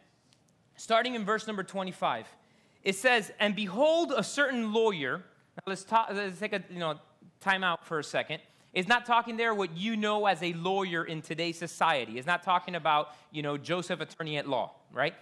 starting 0.76 1.16
in 1.16 1.26
verse 1.26 1.48
number 1.48 1.64
25. 1.64 2.28
It 2.84 2.94
says, 2.94 3.32
And 3.40 3.56
behold, 3.56 4.14
a 4.16 4.22
certain 4.22 4.72
lawyer. 4.72 5.18
Now 5.18 5.64
let's, 5.66 5.84
talk, 5.84 6.10
let's 6.14 6.38
take 6.38 6.54
a 6.54 6.64
you 6.70 6.78
know, 6.78 7.00
time 7.42 7.64
out 7.64 7.88
for 7.88 7.98
a 7.98 8.04
second. 8.04 8.40
It's 8.72 8.88
not 8.88 9.08
talking 9.08 9.36
there 9.36 9.56
what 9.56 9.76
you 9.76 9.98
know 9.98 10.28
as 10.28 10.44
a 10.44 10.54
lawyer 10.54 11.04
in 11.04 11.24
today's 11.24 11.58
society. 11.58 12.20
It's 12.20 12.28
not 12.28 12.44
talking 12.44 12.76
about, 12.76 13.10
you 13.32 13.42
know, 13.42 13.58
Joseph, 13.58 14.02
attorney 14.02 14.38
at 14.38 14.48
law, 14.48 14.74
right? 14.94 15.16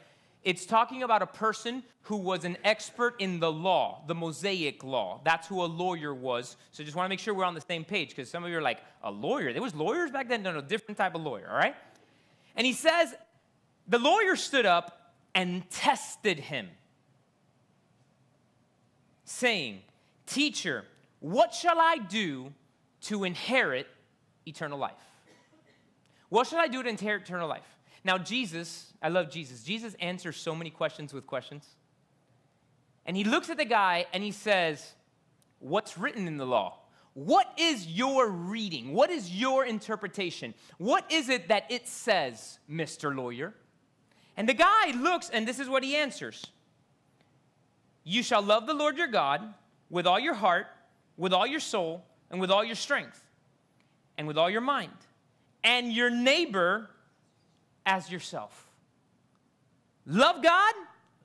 It's 0.44 0.66
talking 0.66 1.04
about 1.04 1.22
a 1.22 1.28
person 1.28 1.84
who 2.04 2.18
was 2.18 2.44
an 2.44 2.58
expert 2.66 3.16
in 3.20 3.40
the 3.40 3.52
law, 3.52 4.04
the 4.08 4.16
Mosaic 4.16 4.84
law. 4.84 5.22
That's 5.24 5.48
who 5.48 5.64
a 5.64 5.66
lawyer 5.66 6.14
was. 6.14 6.58
So 6.72 6.84
just 6.84 6.98
want 6.98 7.06
to 7.06 7.10
make 7.10 7.20
sure 7.20 7.34
we're 7.34 7.46
on 7.46 7.54
the 7.54 7.62
same 7.62 7.86
page 7.86 8.10
because 8.10 8.30
some 8.30 8.44
of 8.44 8.50
you 8.50 8.58
are 8.58 8.62
like, 8.62 8.80
a 9.04 9.12
lawyer? 9.12 9.54
There 9.54 9.62
was 9.62 9.74
lawyers 9.74 10.12
back 10.12 10.28
then? 10.28 10.44
No, 10.44 10.52
no, 10.52 10.62
different 10.62 10.98
type 10.98 11.16
of 11.16 11.22
lawyer, 11.22 11.48
all 11.50 11.56
right? 11.56 11.76
And 12.56 12.68
he 12.68 12.74
says, 12.74 13.16
the 13.88 14.00
lawyer 14.00 14.36
stood 14.36 14.66
up 14.66 15.14
and 15.34 15.70
tested 15.70 16.40
him, 16.40 16.70
saying, 19.26 19.82
Teacher, 20.26 20.86
what 21.20 21.54
shall 21.54 21.80
I 21.80 21.98
do 21.98 22.54
to 23.02 23.24
inherit 23.24 23.88
eternal 24.46 24.78
life? 24.78 24.94
What 26.30 26.48
should 26.48 26.60
I 26.60 26.68
do 26.68 26.82
to 26.82 26.90
inherit 26.90 27.24
eternal 27.24 27.48
life? 27.48 27.64
Now, 28.04 28.18
Jesus, 28.18 28.94
I 29.02 29.10
love 29.10 29.30
Jesus. 29.30 29.64
Jesus 29.64 29.96
answers 30.00 30.36
so 30.36 30.56
many 30.56 30.70
questions 30.70 31.14
with 31.14 31.26
questions. 31.26 31.66
And 33.06 33.16
he 33.16 33.24
looks 33.24 33.50
at 33.50 33.58
the 33.58 33.66
guy 33.66 34.06
and 34.14 34.24
he 34.24 34.32
says, 34.32 34.94
What's 35.60 35.98
written 35.98 36.28
in 36.28 36.38
the 36.38 36.46
law? 36.46 36.80
What 37.14 37.48
is 37.58 37.88
your 37.88 38.28
reading? 38.28 38.92
What 38.94 39.10
is 39.10 39.32
your 39.32 39.66
interpretation? 39.66 40.54
What 40.78 41.10
is 41.12 41.30
it 41.30 41.48
that 41.48 41.66
it 41.70 41.88
says, 41.88 42.60
Mr. 42.70 43.16
Lawyer? 43.16 43.54
And 44.36 44.50
the 44.50 44.54
guy 44.54 44.92
looks, 44.96 45.30
and 45.30 45.48
this 45.48 45.60
is 45.60 45.70
what 45.70 45.84
he 45.84 45.96
answers 45.96 46.46
You 48.04 48.24
shall 48.24 48.42
love 48.42 48.66
the 48.66 48.74
Lord 48.74 48.98
your 48.98 49.08
God 49.08 49.54
with 49.90 50.08
all 50.08 50.20
your 50.20 50.34
heart, 50.34 50.68
with 51.16 51.34
all 51.34 51.46
your 51.46 51.60
soul, 51.60 52.04
and 52.32 52.42
with 52.42 52.50
all 52.50 52.64
your 52.64 52.76
strength, 52.76 53.24
and 54.18 54.28
with 54.28 54.38
all 54.38 54.50
your 54.50 54.62
mind, 54.62 54.92
and 55.64 55.94
your 55.94 56.10
neighbor 56.10 56.90
as 57.86 58.12
yourself. 58.12 58.70
Love 60.06 60.44
God, 60.44 60.74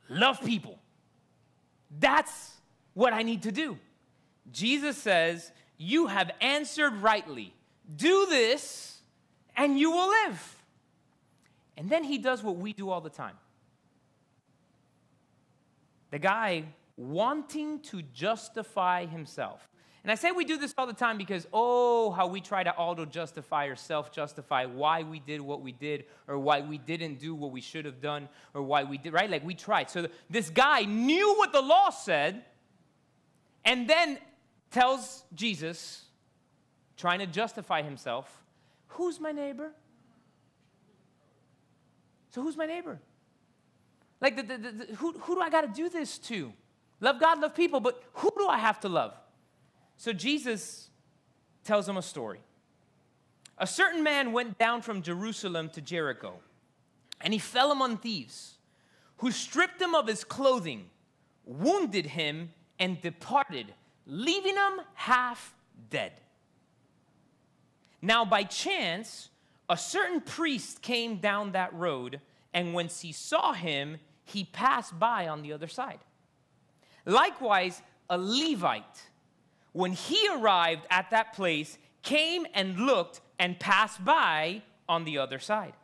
love 0.09 0.41
people. 0.45 0.79
That's 1.99 2.53
what 2.95 3.13
I 3.13 3.23
need 3.23 3.43
to 3.43 3.53
do. 3.53 3.79
Jesus 4.51 4.97
says, 4.97 5.53
You 5.77 6.07
have 6.07 6.31
answered 6.41 6.95
rightly. 6.95 7.55
Do 7.95 8.27
this, 8.27 9.01
and 9.57 9.79
you 9.79 9.91
will 9.91 10.09
live. 10.09 10.57
And 11.77 11.89
then 11.89 12.05
he 12.05 12.19
does 12.19 12.43
what 12.43 12.57
we 12.57 12.73
do 12.73 12.91
all 12.91 13.01
the 13.01 13.11
time. 13.11 13.37
The 16.11 16.19
guy 16.19 16.65
wanting 16.97 17.81
to 17.81 18.03
justify 18.03 19.07
himself. 19.07 19.68
And 20.05 20.13
I 20.13 20.15
say 20.15 20.31
we 20.31 20.45
do 20.45 20.57
this 20.57 20.75
all 20.79 20.87
the 20.87 20.93
time 20.93 21.19
because, 21.19 21.47
oh, 21.53 22.11
how 22.13 22.29
we 22.29 22.41
try 22.41 22.63
to 22.63 22.75
auto 22.75 23.05
justify 23.05 23.67
or 23.67 23.77
self 23.77 24.13
justify 24.13 24.65
why 24.65 25.03
we 25.03 25.19
did 25.19 25.41
what 25.41 25.61
we 25.61 25.73
did 25.73 26.05
or 26.27 26.39
why 26.39 26.61
we 26.61 26.79
didn't 26.79 27.19
do 27.19 27.35
what 27.35 27.51
we 27.51 27.61
should 27.61 27.85
have 27.85 28.01
done 28.01 28.29
or 28.55 28.63
why 28.63 28.85
we 28.85 28.97
did, 28.97 29.13
right? 29.13 29.29
Like 29.29 29.45
we 29.45 29.55
tried. 29.55 29.91
So 29.91 30.07
this 30.31 30.51
guy 30.51 30.83
knew 30.83 31.35
what 31.37 31.53
the 31.53 31.61
law 31.61 31.91
said 31.91 32.45
and 33.65 33.89
then 33.89 34.19
tells 34.71 35.25
Jesus, 35.35 36.05
trying 36.97 37.19
to 37.19 37.27
justify 37.27 37.83
himself, 37.83 38.43
who's 38.89 39.21
my 39.21 39.33
neighbor? 39.33 39.73
So 42.31 42.43
who's 42.43 42.57
my 42.57 42.67
neighbor? 42.67 42.99
Like, 44.21 44.37
the, 44.37 44.43
the, 44.43 44.59
the, 44.59 44.95
who, 44.97 45.13
who 45.13 45.37
do 45.37 45.41
I 45.41 45.51
got 45.51 45.63
to 45.63 45.69
do 45.69 45.89
this 45.89 46.19
to? 46.19 46.53
Love 47.01 47.21
God, 47.21 47.41
love 47.41 47.55
people, 47.55 47.81
but 47.81 48.03
who 48.15 48.33
do 48.37 48.49
I 48.49 48.59
have 48.59 48.81
to 48.81 48.89
love? 48.89 49.15
So 49.99 50.13
Jesus 50.13 50.89
tells 51.65 51.89
him 51.89 51.97
a 51.97 52.03
story. 52.03 52.41
A 53.59 53.67
certain 53.67 54.05
man 54.05 54.33
went 54.33 54.57
down 54.57 54.81
from 54.81 55.03
Jerusalem 55.03 55.69
to 55.71 55.81
Jericho, 55.81 56.35
and 57.21 57.33
he 57.33 57.41
fell 57.41 57.73
among 57.73 57.99
thieves, 57.99 58.55
who 59.19 59.33
stripped 59.33 59.83
him 59.83 59.97
of 59.97 60.07
his 60.07 60.23
clothing, 60.23 60.89
wounded 61.45 62.07
him, 62.07 62.51
and 62.79 63.03
departed, 63.03 63.75
leaving 64.07 64.55
him 64.55 64.81
half 64.95 65.53
dead. 65.91 66.13
Now, 68.01 68.25
by 68.25 68.45
chance, 68.45 69.31
a 69.69 69.77
certain 69.77 70.21
priest 70.21 70.81
came 70.81 71.17
down 71.17 71.53
that 71.53 71.75
road, 71.75 72.21
and 72.55 72.73
when 72.73 72.87
he 72.87 73.11
saw 73.11 73.53
him, 73.53 73.99
he 74.25 74.45
passed 74.45 74.97
by 74.97 75.27
on 75.27 75.43
the 75.43 75.53
other 75.53 75.67
side. 75.67 75.99
Likewise, 77.05 77.83
a 78.09 78.17
Levite 78.17 79.03
when 79.73 79.93
he 79.93 80.29
arrived 80.29 80.87
at 80.91 81.11
that 81.11 81.35
place, 81.35 81.79
came 82.03 82.47
and 82.55 82.79
looked 82.79 83.21
and 83.39 83.59
passed 83.59 84.05
by 84.05 84.63
on 84.89 85.05
the 85.05 85.19
other 85.19 85.39
side. 85.39 85.75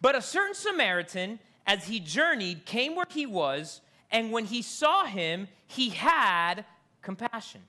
But 0.00 0.14
a 0.16 0.22
certain 0.22 0.54
Samaritan, 0.54 1.38
as 1.66 1.86
he 1.86 2.00
journeyed, 2.00 2.66
came 2.66 2.96
where 2.96 3.06
he 3.08 3.26
was, 3.26 3.80
and 4.10 4.32
when 4.32 4.44
he 4.44 4.62
saw 4.62 5.04
him, 5.04 5.48
he 5.66 5.90
had 5.90 6.64
compassion. 7.00 7.62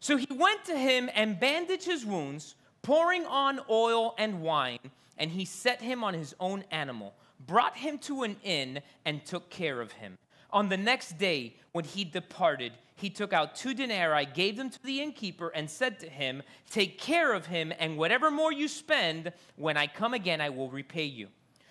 So 0.00 0.16
he 0.16 0.26
went 0.30 0.64
to 0.64 0.76
him 0.76 1.10
and 1.14 1.38
bandaged 1.38 1.84
his 1.84 2.04
wounds, 2.04 2.54
pouring 2.82 3.26
on 3.26 3.60
oil 3.68 4.14
and 4.18 4.40
wine, 4.40 4.78
and 5.18 5.30
he 5.30 5.44
set 5.44 5.82
him 5.82 6.02
on 6.02 6.14
his 6.14 6.34
own 6.40 6.64
animal, 6.70 7.14
brought 7.46 7.76
him 7.76 7.98
to 7.98 8.22
an 8.22 8.36
inn, 8.42 8.80
and 9.04 9.24
took 9.24 9.50
care 9.50 9.80
of 9.80 9.92
him. 9.92 10.16
On 10.50 10.68
the 10.68 10.76
next 10.76 11.18
day, 11.18 11.54
when 11.72 11.84
he 11.84 12.04
departed, 12.04 12.72
he 13.00 13.10
took 13.10 13.32
out 13.32 13.54
two 13.54 13.72
denarii, 13.72 14.26
gave 14.26 14.56
them 14.56 14.68
to 14.68 14.82
the 14.82 15.00
innkeeper, 15.00 15.48
and 15.48 15.70
said 15.70 15.98
to 16.00 16.08
him, 16.08 16.42
Take 16.70 16.98
care 16.98 17.32
of 17.32 17.46
him, 17.46 17.72
and 17.78 17.96
whatever 17.96 18.30
more 18.30 18.52
you 18.52 18.68
spend, 18.68 19.32
when 19.56 19.76
I 19.76 19.86
come 19.86 20.12
again, 20.12 20.40
I 20.40 20.50
will 20.50 20.70
repay 20.70 21.04
you. 21.04 21.28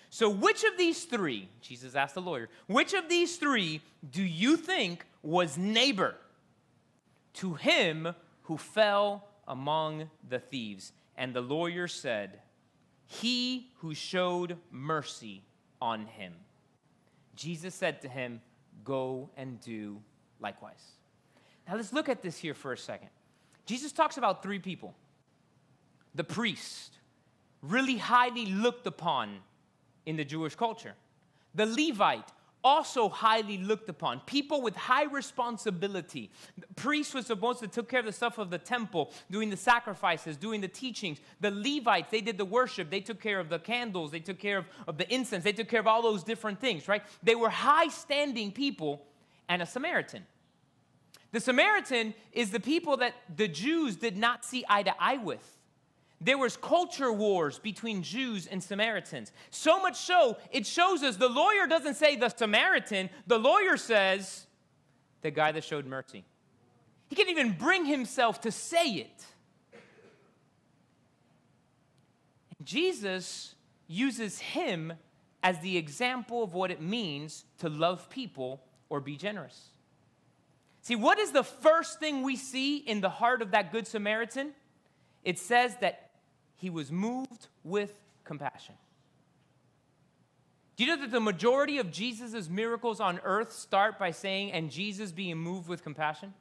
So, 0.09 0.27
which 0.27 0.63
of 0.63 0.75
these 0.77 1.03
three, 1.03 1.47
Jesus 1.61 1.93
asked 1.93 2.15
the 2.15 2.21
lawyer, 2.21 2.49
which 2.65 2.93
of 2.93 3.07
these 3.09 3.37
three 3.37 3.81
do 4.09 4.23
you 4.23 4.57
think 4.57 5.05
was 5.21 5.55
neighbor 5.55 6.15
to 7.35 7.53
him 7.53 8.15
who 8.43 8.57
fell 8.57 9.27
among 9.47 10.09
the 10.27 10.39
thieves? 10.39 10.93
And 11.15 11.35
the 11.35 11.41
lawyer 11.41 11.87
said, 11.87 12.39
He 13.05 13.69
who 13.77 13.93
showed 13.93 14.57
mercy 14.71 15.43
on 15.79 16.07
him. 16.07 16.33
Jesus 17.35 17.75
said 17.75 18.01
to 18.01 18.09
him, 18.09 18.41
Go 18.83 19.29
and 19.37 19.61
do 19.61 20.01
likewise. 20.39 20.93
Now 21.69 21.75
let's 21.75 21.93
look 21.93 22.09
at 22.09 22.23
this 22.23 22.35
here 22.35 22.55
for 22.55 22.73
a 22.73 22.77
second. 22.77 23.09
Jesus 23.67 23.91
talks 23.91 24.17
about 24.17 24.41
three 24.41 24.59
people 24.59 24.95
the 26.15 26.23
priest, 26.23 26.97
really 27.61 27.97
highly 27.97 28.47
looked 28.47 28.87
upon 28.87 29.37
in 30.07 30.15
the 30.15 30.25
Jewish 30.25 30.55
culture, 30.55 30.95
the 31.53 31.67
Levite, 31.67 32.31
also 32.63 33.07
highly 33.07 33.59
looked 33.59 33.87
upon. 33.87 34.19
People 34.21 34.63
with 34.63 34.75
high 34.75 35.05
responsibility. 35.05 36.31
The 36.57 36.65
priest 36.75 37.13
was 37.13 37.27
supposed 37.27 37.59
to 37.59 37.67
take 37.67 37.87
care 37.87 37.99
of 37.99 38.07
the 38.07 38.11
stuff 38.11 38.39
of 38.39 38.49
the 38.49 38.57
temple, 38.57 39.11
doing 39.29 39.51
the 39.51 39.55
sacrifices, 39.55 40.35
doing 40.35 40.61
the 40.61 40.67
teachings. 40.67 41.19
The 41.39 41.51
Levites, 41.51 42.09
they 42.09 42.21
did 42.21 42.39
the 42.39 42.45
worship. 42.45 42.89
They 42.89 42.99
took 42.99 43.21
care 43.21 43.39
of 43.39 43.47
the 43.47 43.59
candles. 43.59 44.11
They 44.11 44.19
took 44.19 44.39
care 44.39 44.57
of, 44.57 44.65
of 44.87 44.97
the 44.97 45.07
incense. 45.13 45.43
They 45.43 45.53
took 45.53 45.69
care 45.69 45.79
of 45.79 45.87
all 45.87 46.01
those 46.01 46.23
different 46.23 46.59
things, 46.59 46.87
right? 46.87 47.03
They 47.21 47.35
were 47.35 47.49
high 47.49 47.89
standing 47.89 48.51
people 48.51 49.05
and 49.47 49.61
a 49.61 49.65
Samaritan. 49.65 50.25
The 51.31 51.39
Samaritan 51.39 52.13
is 52.31 52.51
the 52.51 52.59
people 52.59 52.97
that 52.97 53.13
the 53.35 53.47
Jews 53.47 53.95
did 53.95 54.17
not 54.17 54.43
see 54.43 54.65
eye 54.67 54.83
to 54.83 54.93
eye 54.99 55.17
with. 55.17 55.57
There 56.21 56.37
was 56.37 56.57
culture 56.57 57.13
wars 57.13 57.59
between 57.59 58.03
Jews 58.03 58.45
and 58.47 58.61
Samaritans. 58.61 59.31
So 59.51 59.81
much 59.81 59.95
so, 59.95 60.37
it 60.51 60.65
shows 60.65 61.01
us 61.01 61.15
the 61.15 61.29
lawyer 61.29 61.65
doesn't 61.65 61.95
say 61.95 62.15
the 62.15 62.29
Samaritan, 62.29 63.09
the 63.25 63.37
lawyer 63.37 63.77
says 63.77 64.47
the 65.21 65.31
guy 65.31 65.51
that 65.51 65.63
showed 65.63 65.85
mercy. 65.85 66.25
He 67.07 67.15
can't 67.15 67.29
even 67.29 67.53
bring 67.53 67.85
himself 67.85 68.41
to 68.41 68.51
say 68.51 68.85
it. 68.85 69.25
Jesus 72.63 73.55
uses 73.87 74.39
him 74.39 74.93
as 75.41 75.59
the 75.59 75.77
example 75.77 76.43
of 76.43 76.53
what 76.53 76.69
it 76.69 76.81
means 76.81 77.45
to 77.59 77.69
love 77.69 78.09
people 78.09 78.61
or 78.89 78.99
be 78.99 79.15
generous. 79.15 79.69
See, 80.81 80.95
what 80.95 81.19
is 81.19 81.31
the 81.31 81.43
first 81.43 81.99
thing 81.99 82.23
we 82.23 82.35
see 82.35 82.77
in 82.77 83.01
the 83.01 83.09
heart 83.09 83.41
of 83.41 83.51
that 83.51 83.71
Good 83.71 83.87
Samaritan? 83.87 84.53
It 85.23 85.37
says 85.37 85.75
that 85.81 86.09
he 86.55 86.69
was 86.69 86.91
moved 86.91 87.47
with 87.63 87.93
compassion. 88.23 88.75
Do 90.75 90.85
you 90.85 90.95
know 90.95 91.01
that 91.01 91.11
the 91.11 91.19
majority 91.19 91.77
of 91.77 91.91
Jesus' 91.91 92.49
miracles 92.49 93.01
on 93.01 93.19
earth 93.25 93.51
start 93.51 93.99
by 93.99 94.11
saying, 94.11 94.53
and 94.53 94.71
Jesus 94.71 95.11
being 95.11 95.37
moved 95.37 95.67
with 95.67 95.83
compassion? 95.83 96.33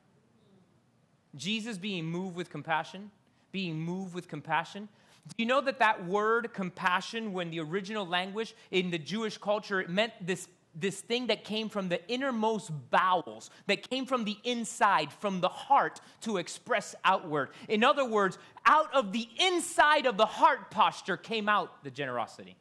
Jesus 1.34 1.76
being 1.76 2.04
moved 2.04 2.36
with 2.36 2.48
compassion? 2.48 3.10
Being 3.50 3.80
moved 3.80 4.14
with 4.14 4.28
compassion? 4.28 4.88
Do 5.26 5.34
you 5.38 5.46
know 5.46 5.60
that 5.60 5.80
that 5.80 6.06
word 6.06 6.54
compassion, 6.54 7.32
when 7.32 7.50
the 7.50 7.60
original 7.60 8.06
language 8.06 8.54
in 8.70 8.90
the 8.90 8.98
Jewish 8.98 9.36
culture, 9.38 9.80
it 9.80 9.90
meant 9.90 10.12
this 10.20 10.48
this 10.80 11.00
thing 11.00 11.26
that 11.26 11.44
came 11.44 11.68
from 11.68 11.88
the 11.88 12.06
innermost 12.08 12.70
bowels, 12.90 13.50
that 13.66 13.88
came 13.88 14.06
from 14.06 14.24
the 14.24 14.36
inside, 14.44 15.12
from 15.12 15.40
the 15.40 15.48
heart 15.48 16.00
to 16.22 16.36
express 16.36 16.94
outward. 17.04 17.50
In 17.68 17.82
other 17.82 18.04
words, 18.04 18.38
out 18.64 18.92
of 18.94 19.12
the 19.12 19.28
inside 19.38 20.06
of 20.06 20.16
the 20.16 20.26
heart 20.26 20.70
posture 20.70 21.16
came 21.16 21.48
out 21.48 21.82
the 21.84 21.90
generosity. 21.90 22.56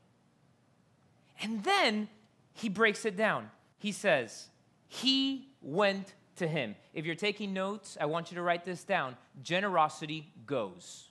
And 1.41 1.63
then 1.63 2.09
he 2.53 2.69
breaks 2.69 3.05
it 3.05 3.15
down. 3.15 3.51
He 3.77 3.91
says, 3.91 4.47
He 4.87 5.49
went 5.61 6.13
to 6.37 6.47
him. 6.47 6.75
If 6.93 7.05
you're 7.05 7.15
taking 7.15 7.53
notes, 7.53 7.97
I 7.99 8.05
want 8.05 8.31
you 8.31 8.35
to 8.35 8.41
write 8.41 8.65
this 8.65 8.83
down. 8.83 9.15
Generosity 9.43 10.31
goes. 10.45 11.09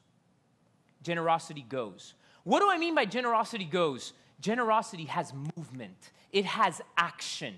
Generosity 1.02 1.64
goes. 1.68 2.14
What 2.42 2.60
do 2.60 2.70
I 2.70 2.78
mean 2.78 2.94
by 2.94 3.04
generosity 3.04 3.64
goes? 3.64 4.12
Generosity 4.40 5.04
has 5.04 5.32
movement, 5.56 6.10
it 6.32 6.44
has 6.44 6.80
action. 6.96 7.54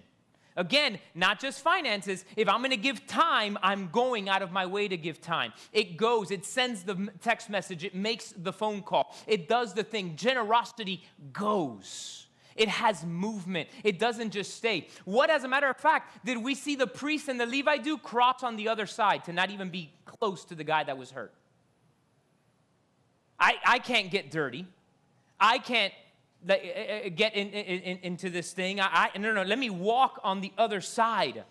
Again, 0.56 0.99
not 1.14 1.38
just 1.38 1.62
finances. 1.62 2.25
If 2.37 2.49
I'm 2.49 2.58
going 2.58 2.73
to 2.73 2.76
give 2.76 3.06
time, 3.06 3.56
I'm 3.62 3.90
going 3.92 4.28
out 4.28 4.42
of 4.42 4.50
my 4.50 4.66
way 4.66 4.88
to 4.88 4.97
give 4.97 5.20
time. 5.20 5.52
It 5.73 5.97
goes, 5.97 6.32
it 6.32 6.44
sends 6.44 6.82
the 6.82 7.11
text 7.23 7.49
message, 7.49 7.85
it 7.85 7.94
makes 7.94 8.35
the 8.37 8.52
phone 8.52 8.82
call, 8.82 9.14
it 9.28 9.49
does 9.49 9.73
the 9.73 9.85
thing. 9.85 10.16
Generosity 10.16 11.04
goes. 11.32 12.26
It 12.56 12.68
has 12.68 13.06
movement. 13.06 13.68
It 13.85 14.00
doesn't 14.00 14.32
just 14.32 14.56
stay. 14.56 14.88
What, 15.04 15.30
as 15.30 15.44
a 15.44 15.49
matter 15.49 15.70
of 15.70 15.76
fact, 15.76 16.26
did 16.26 16.38
we 16.38 16.56
see 16.56 16.75
the 16.75 16.88
priest 16.88 17.28
and 17.28 17.38
the 17.38 17.47
Levite 17.47 17.85
do? 17.85 17.97
Cross 17.97 18.42
on 18.42 18.56
the 18.56 18.68
other 18.68 18.85
side 18.85 19.25
to 19.26 19.32
not 19.32 19.50
even 19.50 19.70
be 19.70 19.92
close 20.04 20.44
to 20.47 20.56
the 20.56 20.64
guy 20.64 20.82
that 20.82 20.99
was 20.99 21.12
hurt. 21.12 21.32
I, 23.38 23.54
I 23.64 23.78
can't 23.78 24.11
get 24.11 24.32
dirty. 24.32 24.66
I 25.38 25.58
can't 25.58 25.92
Eh, 26.47 26.52
eh, 26.52 27.00
eh, 27.04 27.09
get 27.09 27.35
in, 27.35 27.49
in, 27.49 27.80
in, 27.80 27.99
into 28.02 28.30
this 28.30 28.52
thing. 28.52 28.80
I, 28.80 29.11
I, 29.14 29.18
no, 29.18 29.33
no, 29.33 29.42
let 29.42 29.59
me 29.59 29.71
walk 29.71 30.21
on 30.23 30.40
the 30.40 30.52
other 30.57 30.80
side. 30.80 31.45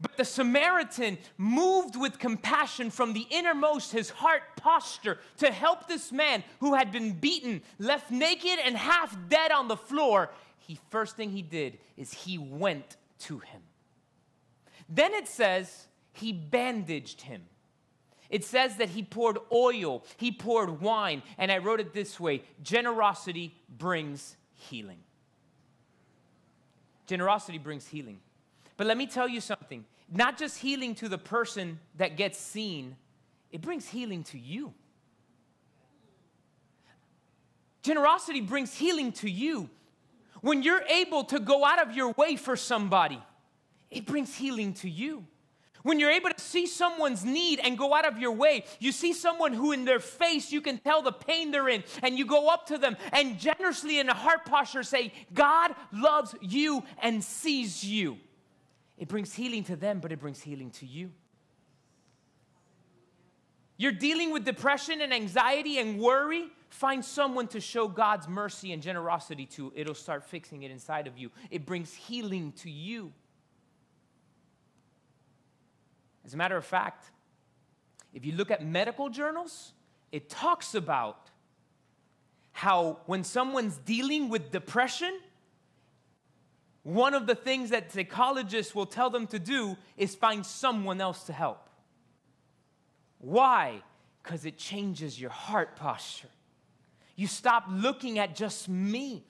But 0.00 0.16
the 0.16 0.24
Samaritan 0.24 1.18
moved 1.36 1.96
with 1.96 2.20
compassion 2.20 2.90
from 2.90 3.14
the 3.14 3.26
innermost, 3.30 3.90
his 3.90 4.10
heart 4.10 4.42
posture, 4.56 5.18
to 5.38 5.50
help 5.50 5.88
this 5.88 6.12
man 6.12 6.44
who 6.60 6.74
had 6.74 6.92
been 6.92 7.12
beaten, 7.12 7.62
left 7.80 8.12
naked 8.12 8.60
and 8.64 8.76
half 8.76 9.16
dead 9.28 9.50
on 9.50 9.66
the 9.66 9.76
floor. 9.76 10.30
He 10.58 10.78
first 10.90 11.16
thing 11.16 11.30
he 11.30 11.42
did 11.42 11.78
is 11.96 12.12
he 12.12 12.38
went 12.38 12.96
to 13.20 13.40
him. 13.40 13.62
Then 14.88 15.14
it 15.14 15.26
says 15.26 15.88
he 16.12 16.32
bandaged 16.32 17.22
him. 17.22 17.42
It 18.30 18.44
says 18.44 18.76
that 18.76 18.90
he 18.90 19.02
poured 19.02 19.38
oil, 19.50 20.04
he 20.18 20.30
poured 20.32 20.80
wine, 20.80 21.22
and 21.38 21.50
I 21.50 21.58
wrote 21.58 21.80
it 21.80 21.92
this 21.92 22.20
way 22.20 22.42
generosity 22.62 23.54
brings 23.68 24.36
healing. 24.54 24.98
Generosity 27.06 27.58
brings 27.58 27.86
healing. 27.88 28.20
But 28.76 28.86
let 28.86 28.96
me 28.96 29.06
tell 29.06 29.28
you 29.28 29.40
something 29.40 29.84
not 30.10 30.38
just 30.38 30.58
healing 30.58 30.94
to 30.96 31.08
the 31.08 31.18
person 31.18 31.78
that 31.96 32.16
gets 32.16 32.38
seen, 32.38 32.96
it 33.50 33.60
brings 33.60 33.88
healing 33.88 34.24
to 34.24 34.38
you. 34.38 34.72
Generosity 37.82 38.40
brings 38.40 38.74
healing 38.74 39.12
to 39.12 39.30
you. 39.30 39.68
When 40.40 40.62
you're 40.62 40.82
able 40.82 41.24
to 41.24 41.40
go 41.40 41.64
out 41.64 41.80
of 41.80 41.96
your 41.96 42.12
way 42.12 42.36
for 42.36 42.56
somebody, 42.56 43.20
it 43.90 44.06
brings 44.06 44.34
healing 44.34 44.74
to 44.74 44.88
you. 44.88 45.26
When 45.82 46.00
you're 46.00 46.10
able 46.10 46.30
to 46.30 46.40
see 46.40 46.66
someone's 46.66 47.24
need 47.24 47.60
and 47.62 47.78
go 47.78 47.94
out 47.94 48.06
of 48.06 48.18
your 48.18 48.32
way, 48.32 48.64
you 48.80 48.92
see 48.92 49.12
someone 49.12 49.52
who 49.52 49.72
in 49.72 49.84
their 49.84 50.00
face 50.00 50.50
you 50.50 50.60
can 50.60 50.78
tell 50.78 51.02
the 51.02 51.12
pain 51.12 51.50
they're 51.50 51.68
in, 51.68 51.84
and 52.02 52.18
you 52.18 52.26
go 52.26 52.48
up 52.48 52.66
to 52.66 52.78
them 52.78 52.96
and 53.12 53.38
generously 53.38 53.98
in 53.98 54.08
a 54.08 54.14
heart 54.14 54.44
posture 54.44 54.82
say, 54.82 55.12
God 55.32 55.74
loves 55.92 56.34
you 56.40 56.82
and 57.00 57.22
sees 57.22 57.84
you. 57.84 58.18
It 58.96 59.08
brings 59.08 59.32
healing 59.32 59.64
to 59.64 59.76
them, 59.76 60.00
but 60.00 60.10
it 60.10 60.18
brings 60.18 60.40
healing 60.40 60.70
to 60.72 60.86
you. 60.86 61.12
You're 63.76 63.92
dealing 63.92 64.32
with 64.32 64.44
depression 64.44 65.00
and 65.00 65.14
anxiety 65.14 65.78
and 65.78 66.00
worry. 66.00 66.48
Find 66.68 67.04
someone 67.04 67.46
to 67.48 67.60
show 67.60 67.86
God's 67.86 68.26
mercy 68.26 68.72
and 68.72 68.82
generosity 68.82 69.46
to. 69.46 69.72
It'll 69.76 69.94
start 69.94 70.24
fixing 70.24 70.64
it 70.64 70.72
inside 70.72 71.06
of 71.06 71.16
you. 71.16 71.30
It 71.50 71.64
brings 71.64 71.94
healing 71.94 72.52
to 72.58 72.70
you. 72.70 73.12
As 76.28 76.34
a 76.34 76.36
matter 76.36 76.58
of 76.58 76.64
fact, 76.66 77.06
if 78.12 78.26
you 78.26 78.32
look 78.32 78.50
at 78.50 78.62
medical 78.62 79.08
journals, 79.08 79.72
it 80.12 80.28
talks 80.28 80.74
about 80.74 81.30
how 82.52 82.98
when 83.06 83.24
someone's 83.24 83.78
dealing 83.78 84.28
with 84.28 84.52
depression, 84.52 85.20
one 86.82 87.14
of 87.14 87.26
the 87.26 87.34
things 87.34 87.70
that 87.70 87.90
psychologists 87.90 88.74
will 88.74 88.84
tell 88.84 89.08
them 89.08 89.26
to 89.28 89.38
do 89.38 89.74
is 89.96 90.14
find 90.14 90.44
someone 90.44 91.00
else 91.00 91.24
to 91.24 91.32
help. 91.32 91.70
Why? 93.20 93.80
Because 94.22 94.44
it 94.44 94.58
changes 94.58 95.18
your 95.18 95.30
heart 95.30 95.76
posture. 95.76 96.28
You 97.16 97.26
stop 97.26 97.64
looking 97.70 98.18
at 98.18 98.36
just 98.36 98.68
me. 98.68 99.24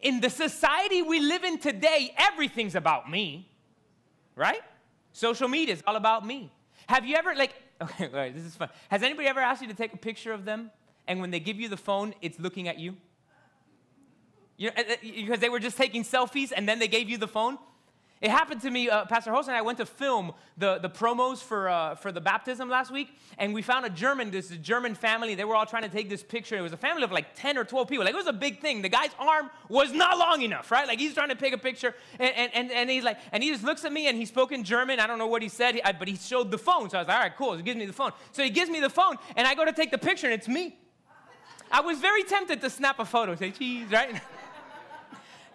In 0.00 0.22
the 0.22 0.30
society 0.30 1.02
we 1.02 1.20
live 1.20 1.44
in 1.44 1.58
today, 1.58 2.14
everything's 2.16 2.74
about 2.74 3.10
me, 3.10 3.50
right? 4.34 4.62
Social 5.12 5.48
media 5.48 5.74
is 5.74 5.82
all 5.86 5.96
about 5.96 6.26
me. 6.26 6.50
Have 6.86 7.04
you 7.04 7.16
ever, 7.16 7.34
like, 7.34 7.54
okay, 7.82 8.06
all 8.06 8.12
right, 8.12 8.34
this 8.34 8.44
is 8.44 8.54
fun. 8.54 8.68
Has 8.88 9.02
anybody 9.02 9.28
ever 9.28 9.40
asked 9.40 9.62
you 9.62 9.68
to 9.68 9.74
take 9.74 9.92
a 9.92 9.98
picture 9.98 10.32
of 10.32 10.44
them 10.44 10.70
and 11.06 11.20
when 11.20 11.30
they 11.30 11.40
give 11.40 11.60
you 11.60 11.68
the 11.68 11.76
phone, 11.76 12.14
it's 12.20 12.38
looking 12.38 12.68
at 12.68 12.78
you? 12.78 12.96
You 14.56 14.68
know, 14.68 14.74
uh, 14.76 14.92
uh, 14.92 14.96
because 15.02 15.40
they 15.40 15.48
were 15.48 15.58
just 15.58 15.76
taking 15.76 16.04
selfies 16.04 16.52
and 16.54 16.68
then 16.68 16.78
they 16.78 16.88
gave 16.88 17.08
you 17.08 17.18
the 17.18 17.28
phone. 17.28 17.58
It 18.22 18.30
happened 18.30 18.62
to 18.62 18.70
me, 18.70 18.88
uh, 18.88 19.04
Pastor 19.06 19.32
Host 19.32 19.48
and 19.48 19.56
I 19.56 19.62
went 19.62 19.78
to 19.78 19.84
film 19.84 20.32
the, 20.56 20.78
the 20.78 20.88
promos 20.88 21.38
for, 21.38 21.68
uh, 21.68 21.96
for 21.96 22.12
the 22.12 22.20
baptism 22.20 22.68
last 22.68 22.92
week, 22.92 23.18
and 23.36 23.52
we 23.52 23.62
found 23.62 23.84
a 23.84 23.90
German, 23.90 24.30
this 24.30 24.50
German 24.58 24.94
family. 24.94 25.34
They 25.34 25.42
were 25.42 25.56
all 25.56 25.66
trying 25.66 25.82
to 25.82 25.88
take 25.88 26.08
this 26.08 26.22
picture. 26.22 26.56
It 26.56 26.60
was 26.60 26.72
a 26.72 26.76
family 26.76 27.02
of 27.02 27.10
like 27.10 27.34
10 27.34 27.58
or 27.58 27.64
12 27.64 27.88
people. 27.88 28.04
Like, 28.04 28.14
it 28.14 28.16
was 28.16 28.28
a 28.28 28.32
big 28.32 28.60
thing. 28.60 28.80
The 28.80 28.88
guy's 28.88 29.10
arm 29.18 29.50
was 29.68 29.92
not 29.92 30.18
long 30.18 30.42
enough, 30.42 30.70
right? 30.70 30.86
Like, 30.86 31.00
he's 31.00 31.14
trying 31.14 31.30
to 31.30 31.34
take 31.34 31.52
a 31.52 31.58
picture, 31.58 31.96
and, 32.20 32.32
and, 32.36 32.52
and, 32.54 32.70
and 32.70 32.90
he's 32.90 33.02
like, 33.02 33.18
and 33.32 33.42
he 33.42 33.50
just 33.50 33.64
looks 33.64 33.84
at 33.84 33.92
me, 33.92 34.06
and 34.06 34.16
he 34.16 34.24
spoke 34.24 34.52
in 34.52 34.62
German. 34.62 35.00
I 35.00 35.08
don't 35.08 35.18
know 35.18 35.26
what 35.26 35.42
he 35.42 35.48
said, 35.48 35.80
but 35.98 36.06
he 36.06 36.14
showed 36.14 36.52
the 36.52 36.58
phone. 36.58 36.90
So 36.90 36.98
I 36.98 37.00
was 37.00 37.08
like, 37.08 37.16
all 37.16 37.22
right, 37.24 37.36
cool. 37.36 37.50
So 37.50 37.56
he 37.56 37.64
gives 37.64 37.76
me 37.76 37.86
the 37.86 37.92
phone. 37.92 38.12
So 38.30 38.44
he 38.44 38.50
gives 38.50 38.70
me 38.70 38.78
the 38.78 38.90
phone, 38.90 39.16
and 39.34 39.48
I 39.48 39.56
go 39.56 39.64
to 39.64 39.72
take 39.72 39.90
the 39.90 39.98
picture, 39.98 40.28
and 40.28 40.34
it's 40.34 40.46
me. 40.46 40.78
I 41.72 41.80
was 41.80 41.98
very 41.98 42.22
tempted 42.22 42.60
to 42.60 42.70
snap 42.70 43.00
a 43.00 43.04
photo, 43.04 43.34
say 43.34 43.50
cheese, 43.50 43.90
right? 43.90 44.20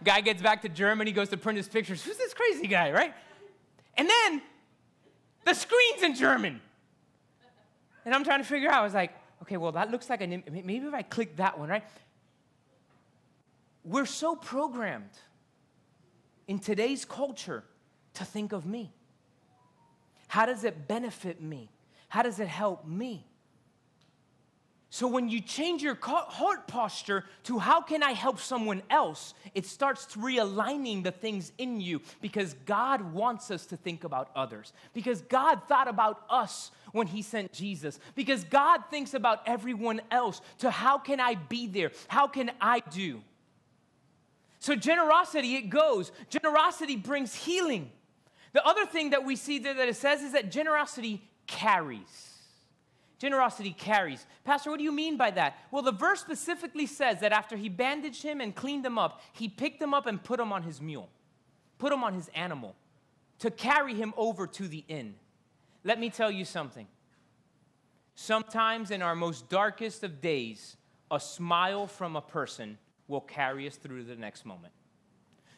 Guy 0.03 0.21
gets 0.21 0.41
back 0.41 0.61
to 0.61 0.69
Germany, 0.69 1.11
goes 1.11 1.29
to 1.29 1.37
print 1.37 1.57
his 1.57 1.67
pictures. 1.67 2.03
Who's 2.03 2.17
this 2.17 2.33
crazy 2.33 2.67
guy, 2.67 2.91
right? 2.91 3.13
And 3.97 4.09
then 4.09 4.41
the 5.45 5.53
screen's 5.53 6.03
in 6.03 6.15
German. 6.15 6.61
And 8.05 8.15
I'm 8.15 8.23
trying 8.23 8.39
to 8.39 8.47
figure 8.47 8.69
out, 8.69 8.81
I 8.81 8.83
was 8.83 8.93
like, 8.93 9.11
okay, 9.41 9.57
well, 9.57 9.73
that 9.73 9.91
looks 9.91 10.09
like 10.09 10.21
an, 10.21 10.43
maybe 10.49 10.85
if 10.85 10.93
I 10.93 11.01
click 11.01 11.35
that 11.37 11.59
one, 11.59 11.69
right? 11.69 11.83
We're 13.83 14.05
so 14.05 14.35
programmed 14.35 15.17
in 16.47 16.59
today's 16.59 17.05
culture 17.05 17.63
to 18.15 18.25
think 18.25 18.53
of 18.53 18.65
me. 18.65 18.93
How 20.27 20.45
does 20.45 20.63
it 20.63 20.87
benefit 20.87 21.41
me? 21.41 21.69
How 22.09 22.21
does 22.23 22.39
it 22.39 22.47
help 22.47 22.87
me? 22.87 23.26
So 24.89 25.05
when 25.07 25.27
you 25.27 25.41
change 25.41 25.83
your 25.83 25.97
heart 26.01 26.65
posture 26.67 27.25
to 27.43 27.59
how 27.59 27.81
can 27.81 28.03
I 28.03 28.13
help 28.13 28.39
someone 28.39 28.81
else, 28.89 29.33
it 29.53 29.65
starts 29.65 30.15
realigning 30.15 31.03
the 31.03 31.11
things 31.11 31.51
in 31.57 31.81
you 31.81 32.01
because 32.21 32.53
God 32.65 33.13
wants 33.13 33.51
us 33.51 33.65
to 33.67 33.77
think 33.77 34.05
about 34.05 34.29
others. 34.33 34.71
Because 34.93 35.21
God 35.21 35.61
thought 35.67 35.89
about 35.89 36.23
us 36.29 36.71
when 36.93 37.05
he 37.05 37.21
sent 37.21 37.51
Jesus. 37.51 37.99
Because 38.15 38.45
God 38.45 38.81
thinks 38.89 39.13
about 39.13 39.41
everyone 39.45 40.01
else 40.09 40.39
to 40.59 40.71
how 40.71 40.97
can 40.97 41.19
I 41.19 41.35
be 41.35 41.67
there? 41.67 41.91
How 42.07 42.27
can 42.27 42.51
I 42.61 42.79
do? 42.79 43.21
So 44.59 44.73
generosity 44.73 45.55
it 45.55 45.69
goes. 45.69 46.13
Generosity 46.29 46.95
brings 46.95 47.35
healing. 47.35 47.91
The 48.53 48.65
other 48.65 48.85
thing 48.85 49.09
that 49.09 49.25
we 49.25 49.35
see 49.35 49.59
there 49.59 49.73
that 49.73 49.89
it 49.89 49.97
says 49.97 50.23
is 50.23 50.31
that 50.31 50.49
generosity 50.49 51.21
carries. 51.45 52.36
Generosity 53.19 53.71
carries. 53.71 54.25
Pastor, 54.43 54.69
what 54.69 54.77
do 54.77 54.83
you 54.83 54.91
mean 54.91 55.17
by 55.17 55.31
that? 55.31 55.57
Well, 55.71 55.81
the 55.81 55.91
verse 55.91 56.21
specifically 56.21 56.85
says 56.85 57.19
that 57.21 57.31
after 57.31 57.57
he 57.57 57.67
bandaged 57.67 58.21
him 58.21 58.41
and 58.41 58.55
cleaned 58.55 58.85
him 58.85 58.99
up, 58.99 59.21
he 59.33 59.47
picked 59.49 59.81
him 59.81 59.93
up 59.93 60.05
and 60.05 60.23
put 60.23 60.39
him 60.39 60.53
on 60.53 60.63
his 60.63 60.79
mule, 60.79 61.09
put 61.79 61.91
him 61.91 62.03
on 62.03 62.13
his 62.13 62.29
animal 62.35 62.75
to 63.39 63.49
carry 63.49 63.95
him 63.95 64.13
over 64.17 64.45
to 64.45 64.67
the 64.67 64.83
inn. 64.87 65.15
Let 65.83 65.99
me 65.99 66.09
tell 66.09 66.29
you 66.29 66.45
something. 66.45 66.87
Sometimes 68.13 68.91
in 68.91 69.01
our 69.01 69.15
most 69.15 69.49
darkest 69.49 70.03
of 70.03 70.21
days, 70.21 70.77
a 71.09 71.19
smile 71.19 71.87
from 71.87 72.15
a 72.15 72.21
person 72.21 72.77
will 73.07 73.21
carry 73.21 73.67
us 73.67 73.77
through 73.77 74.03
the 74.03 74.15
next 74.15 74.45
moment. 74.45 74.73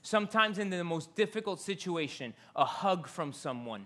Sometimes 0.01 0.59
in 0.59 0.69
the 0.69 0.83
most 0.83 1.15
difficult 1.15 1.59
situation, 1.59 2.33
a 2.55 2.65
hug 2.65 3.07
from 3.07 3.33
someone 3.33 3.85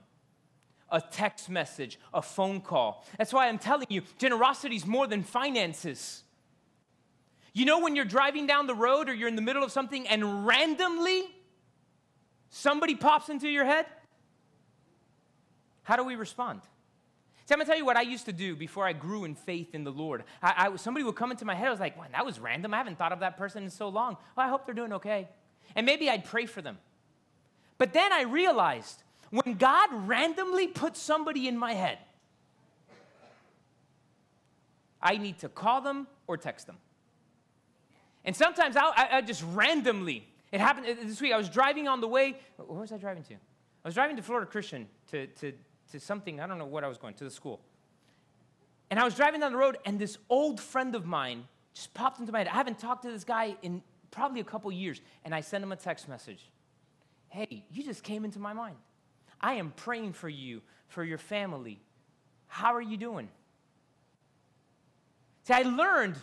a 0.93 1.01
text 1.01 1.49
message, 1.49 1.99
a 2.13 2.21
phone 2.21 2.61
call. 2.61 3.05
That's 3.17 3.33
why 3.33 3.49
I'm 3.49 3.57
telling 3.57 3.87
you, 3.89 4.03
generosity 4.19 4.77
is 4.77 4.85
more 4.85 5.07
than 5.07 5.23
finances. 5.23 6.23
You 7.51 7.65
know, 7.65 7.81
when 7.81 7.95
you're 7.95 8.05
driving 8.05 8.47
down 8.47 8.67
the 8.67 8.75
road 8.75 9.09
or 9.09 9.13
you're 9.13 9.27
in 9.27 9.35
the 9.35 9.41
middle 9.41 9.63
of 9.63 9.71
something 9.71 10.07
and 10.07 10.45
randomly 10.45 11.23
somebody 12.49 12.95
pops 12.95 13.29
into 13.29 13.49
your 13.49 13.65
head, 13.65 13.87
how 15.81 15.95
do 15.95 16.03
we 16.03 16.15
respond? 16.15 16.61
See, 17.45 17.53
I'm 17.53 17.59
gonna 17.59 17.65
tell 17.67 17.77
you 17.77 17.85
what 17.85 17.97
I 17.97 18.03
used 18.03 18.25
to 18.25 18.33
do 18.33 18.55
before 18.55 18.85
I 18.85 18.93
grew 18.93 19.25
in 19.25 19.35
faith 19.35 19.73
in 19.75 19.83
the 19.83 19.91
Lord. 19.91 20.23
I, 20.41 20.69
I, 20.71 20.75
somebody 20.77 21.03
would 21.03 21.15
come 21.15 21.31
into 21.31 21.43
my 21.43 21.55
head, 21.55 21.67
I 21.67 21.71
was 21.71 21.79
like, 21.79 21.95
that 22.11 22.25
was 22.25 22.39
random. 22.39 22.73
I 22.73 22.77
haven't 22.77 22.97
thought 22.97 23.11
of 23.11 23.19
that 23.19 23.35
person 23.35 23.63
in 23.63 23.69
so 23.69 23.89
long. 23.89 24.15
Well, 24.37 24.45
I 24.45 24.49
hope 24.49 24.65
they're 24.65 24.75
doing 24.75 24.93
okay. 24.93 25.27
And 25.75 25.85
maybe 25.85 26.09
I'd 26.09 26.23
pray 26.23 26.45
for 26.45 26.61
them. 26.61 26.77
But 27.77 27.93
then 27.93 28.13
I 28.13 28.21
realized 28.21 29.03
when 29.33 29.55
God 29.55 29.89
randomly 30.07 30.67
puts 30.67 31.01
somebody 31.01 31.47
in 31.47 31.57
my 31.57 31.73
head, 31.73 31.97
I 35.01 35.17
need 35.17 35.39
to 35.39 35.49
call 35.49 35.81
them 35.81 36.05
or 36.27 36.37
text 36.37 36.67
them. 36.67 36.77
And 38.23 38.35
sometimes 38.35 38.77
I, 38.77 39.21
just 39.21 39.43
randomly, 39.53 40.27
it 40.51 40.61
happened 40.61 40.85
uh, 40.85 40.93
this 41.03 41.19
week, 41.19 41.33
I 41.33 41.37
was 41.37 41.49
driving 41.49 41.87
on 41.87 41.99
the 41.99 42.07
way, 42.07 42.37
where 42.57 42.81
was 42.81 42.91
I 42.91 42.97
driving 42.97 43.23
to? 43.23 43.33
I 43.33 43.87
was 43.87 43.95
driving 43.95 44.15
to 44.17 44.21
Florida 44.21 44.45
Christian 44.45 44.87
to, 45.09 45.25
to, 45.25 45.51
to 45.91 45.99
something, 45.99 46.39
I 46.39 46.45
don't 46.45 46.59
know 46.59 46.65
what 46.65 46.83
I 46.83 46.87
was 46.87 46.99
going, 46.99 47.15
to 47.15 47.23
the 47.23 47.31
school. 47.31 47.59
And 48.91 48.99
I 48.99 49.03
was 49.03 49.15
driving 49.15 49.39
down 49.39 49.51
the 49.51 49.57
road, 49.57 49.79
and 49.83 49.97
this 49.97 50.19
old 50.29 50.61
friend 50.61 50.93
of 50.93 51.07
mine 51.07 51.45
just 51.73 51.91
popped 51.95 52.19
into 52.19 52.31
my 52.31 52.37
head. 52.37 52.49
I 52.49 52.53
haven't 52.53 52.77
talked 52.77 53.01
to 53.01 53.11
this 53.11 53.23
guy 53.23 53.57
in 53.63 53.81
probably 54.11 54.41
a 54.41 54.45
couple 54.45 54.71
years, 54.71 55.01
and 55.25 55.33
I 55.33 55.41
sent 55.41 55.63
him 55.63 55.71
a 55.71 55.75
text 55.75 56.07
message. 56.07 56.51
Hey, 57.29 57.65
you 57.71 57.83
just 57.83 58.03
came 58.03 58.25
into 58.25 58.37
my 58.37 58.53
mind. 58.53 58.75
I 59.43 59.55
am 59.55 59.73
praying 59.75 60.13
for 60.13 60.29
you, 60.29 60.61
for 60.87 61.03
your 61.03 61.17
family. 61.17 61.79
How 62.47 62.73
are 62.73 62.81
you 62.81 62.95
doing? 62.97 63.27
See, 65.43 65.53
I 65.53 65.63
learned 65.63 66.15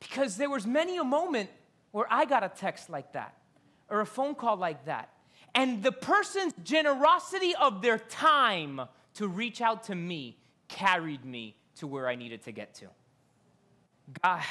because 0.00 0.36
there 0.36 0.50
was 0.50 0.66
many 0.66 0.96
a 0.96 1.04
moment 1.04 1.50
where 1.92 2.06
I 2.10 2.24
got 2.24 2.42
a 2.42 2.48
text 2.48 2.90
like 2.90 3.12
that 3.12 3.34
or 3.88 4.00
a 4.00 4.06
phone 4.06 4.34
call 4.34 4.56
like 4.56 4.86
that. 4.86 5.10
And 5.54 5.82
the 5.82 5.92
person's 5.92 6.52
generosity 6.64 7.54
of 7.54 7.80
their 7.80 7.98
time 7.98 8.80
to 9.14 9.28
reach 9.28 9.60
out 9.60 9.84
to 9.84 9.94
me 9.94 10.36
carried 10.66 11.24
me 11.24 11.56
to 11.76 11.86
where 11.86 12.08
I 12.08 12.16
needed 12.16 12.42
to 12.42 12.52
get 12.52 12.74
to. 12.74 12.86
God, 14.22 14.42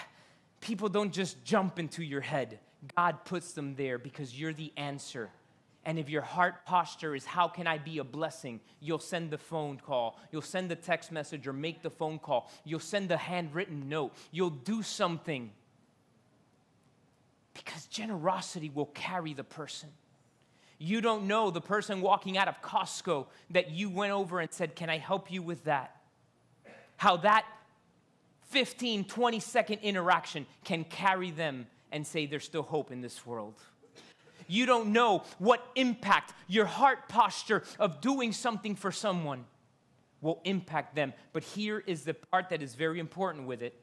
people 0.62 0.90
don't 0.90 1.12
just 1.12 1.44
jump 1.44 1.78
into 1.78 2.04
your 2.04 2.22
head. 2.22 2.60
God 2.96 3.26
puts 3.26 3.54
them 3.54 3.76
there 3.76 3.98
because 3.98 4.40
you're 4.40 4.54
the 4.54 4.72
answer. 4.78 5.30
And 5.88 5.98
if 5.98 6.10
your 6.10 6.22
heart 6.22 6.66
posture 6.66 7.16
is, 7.16 7.26
How 7.26 7.48
can 7.48 7.66
I 7.66 7.78
be 7.78 8.00
a 8.00 8.04
blessing? 8.04 8.60
You'll 8.82 9.00
send 9.00 9.32
the 9.32 9.38
phone 9.38 9.78
call. 9.78 10.20
You'll 10.34 10.42
send 10.42 10.70
the 10.70 10.76
text 10.76 11.14
message 11.14 11.48
or 11.48 11.54
make 11.54 11.82
the 11.82 11.90
phone 11.90 12.20
call. 12.20 12.52
You'll 12.66 12.82
send 12.82 13.08
the 13.08 13.16
handwritten 13.16 13.88
note. 13.88 14.14
You'll 14.30 14.50
do 14.50 14.84
something. 14.84 15.50
Because 17.54 17.86
generosity 17.86 18.70
will 18.70 18.88
carry 18.88 19.34
the 19.34 19.46
person. 19.46 19.88
You 20.78 21.00
don't 21.00 21.26
know 21.26 21.52
the 21.52 21.62
person 21.62 22.02
walking 22.02 22.38
out 22.38 22.50
of 22.50 22.62
Costco 22.62 23.28
that 23.52 23.72
you 23.72 23.90
went 23.90 24.12
over 24.12 24.42
and 24.42 24.52
said, 24.52 24.76
Can 24.76 24.90
I 24.90 24.98
help 24.98 25.32
you 25.32 25.42
with 25.42 25.64
that? 25.64 25.96
How 26.98 27.16
that 27.18 27.46
15, 28.50 29.06
20 29.06 29.40
second 29.40 29.80
interaction 29.84 30.48
can 30.66 30.84
carry 30.84 31.32
them 31.32 31.66
and 31.94 32.06
say 32.06 32.26
there's 32.26 32.44
still 32.44 32.64
hope 32.64 32.92
in 32.92 33.00
this 33.00 33.26
world. 33.26 33.56
You 34.48 34.66
don't 34.66 34.94
know 34.94 35.24
what 35.40 35.66
impact 35.76 36.34
your 36.48 36.66
heart 36.66 37.10
posture 37.10 37.64
of 37.80 38.02
doing 38.02 38.32
something 38.32 38.76
for 38.76 38.92
someone 38.92 39.46
will 40.22 40.42
impact 40.44 40.96
them. 40.96 41.14
But 41.34 41.44
here 41.44 41.84
is 41.86 42.04
the 42.04 42.14
part 42.14 42.50
that 42.50 42.62
is 42.62 42.76
very 42.76 43.00
important 43.00 43.48
with 43.48 43.62
it 43.62 43.74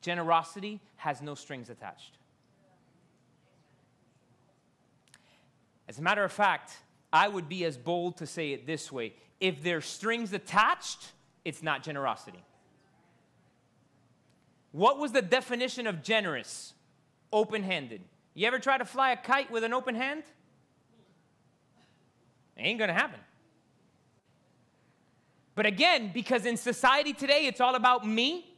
generosity 0.00 0.80
has 0.96 1.20
no 1.20 1.34
strings 1.34 1.70
attached. 1.70 2.18
As 5.88 5.98
a 5.98 6.02
matter 6.02 6.22
of 6.22 6.30
fact, 6.30 6.76
I 7.12 7.28
would 7.28 7.48
be 7.48 7.64
as 7.64 7.76
bold 7.76 8.18
to 8.18 8.26
say 8.26 8.52
it 8.52 8.66
this 8.66 8.92
way 8.92 9.14
if 9.40 9.62
there's 9.62 9.86
strings 9.86 10.32
attached, 10.32 11.12
it's 11.44 11.62
not 11.62 11.82
generosity. 11.82 12.42
What 14.72 14.98
was 14.98 15.12
the 15.12 15.22
definition 15.22 15.86
of 15.86 16.02
generous? 16.02 16.74
Open 17.32 17.62
handed. 17.62 18.02
You 18.38 18.46
ever 18.46 18.60
try 18.60 18.78
to 18.78 18.84
fly 18.84 19.10
a 19.10 19.16
kite 19.16 19.50
with 19.50 19.64
an 19.64 19.72
open 19.72 19.96
hand? 19.96 20.22
It 22.56 22.62
ain't 22.62 22.78
gonna 22.78 22.92
happen. 22.92 23.18
But 25.56 25.66
again, 25.66 26.12
because 26.14 26.46
in 26.46 26.56
society 26.56 27.12
today 27.12 27.46
it's 27.46 27.60
all 27.60 27.74
about 27.74 28.06
me, 28.06 28.56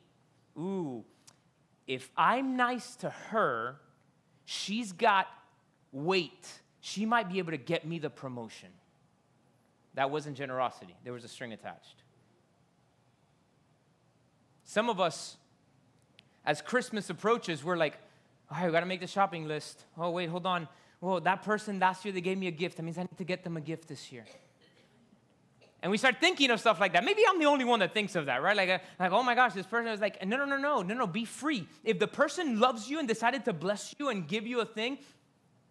ooh, 0.55 1.03
if 1.87 2.11
I'm 2.15 2.59
nice 2.59 2.95
to 2.97 3.09
her, 3.09 3.77
she's 4.45 4.93
got 4.93 5.29
weight. 5.93 6.61
She 6.81 7.07
might 7.07 7.31
be 7.31 7.39
able 7.39 7.53
to 7.53 7.57
get 7.57 7.87
me 7.87 7.99
the 7.99 8.11
promotion. 8.11 8.69
That 9.95 10.11
wasn't 10.11 10.37
generosity, 10.37 10.95
there 11.05 11.15
was 11.15 11.25
a 11.25 11.29
string 11.29 11.55
attached. 11.55 12.03
Some 14.65 14.91
of 14.91 15.01
us, 15.01 15.39
as 16.45 16.61
Christmas 16.61 17.09
approaches, 17.09 17.65
we're 17.65 17.79
like, 17.79 17.97
all 18.51 18.57
right, 18.57 18.67
we 18.67 18.73
got 18.73 18.81
to 18.81 18.87
make 18.87 19.01
the 19.01 19.07
shopping 19.07 19.47
list. 19.47 19.85
Oh, 19.97 20.11
wait, 20.11 20.29
hold 20.29 20.47
on. 20.47 20.67
Well, 21.01 21.21
that 21.21 21.43
person 21.43 21.79
last 21.79 22.05
year 22.05 22.13
they 22.13 22.21
gave 22.21 22.37
me 22.37 22.49
a 22.49 22.53
gift. 22.53 22.77
That 22.77 22.83
means 22.83 22.99
I 22.99 23.03
need 23.03 23.19
to 23.19 23.25
get 23.25 23.45
them 23.45 23.57
a 23.57 23.61
gift 23.61 23.89
this 23.89 24.11
year. 24.11 24.25
And 25.83 25.91
we 25.91 25.97
start 25.97 26.17
thinking 26.21 26.51
of 26.51 26.61
stuff 26.61 26.79
like 26.79 26.93
that. 26.93 27.05
Maybe 27.05 27.23
I'm 27.27 27.39
the 27.39 27.47
only 27.47 27.65
one 27.65 27.79
that 27.81 27.95
thinks 27.95 28.15
of 28.15 28.27
that, 28.27 28.43
right? 28.43 28.57
Like, 28.57 28.69
uh, 28.69 28.79
like, 28.99 29.13
oh 29.13 29.23
my 29.23 29.35
gosh, 29.35 29.55
this 29.55 29.67
person 29.67 29.91
is 29.91 30.01
like, 30.01 30.25
no, 30.27 30.37
no, 30.37 30.45
no, 30.45 30.59
no, 30.59 30.83
no, 30.83 30.95
no, 30.95 31.07
be 31.07 31.25
free. 31.25 31.67
If 31.85 31.99
the 31.99 32.09
person 32.09 32.61
loves 32.61 32.91
you 32.91 32.99
and 32.99 33.09
decided 33.09 33.47
to 33.47 33.55
bless 33.55 33.95
you 33.99 34.11
and 34.11 34.29
give 34.29 34.47
you 34.47 34.61
a 34.61 34.67
thing, 34.67 34.99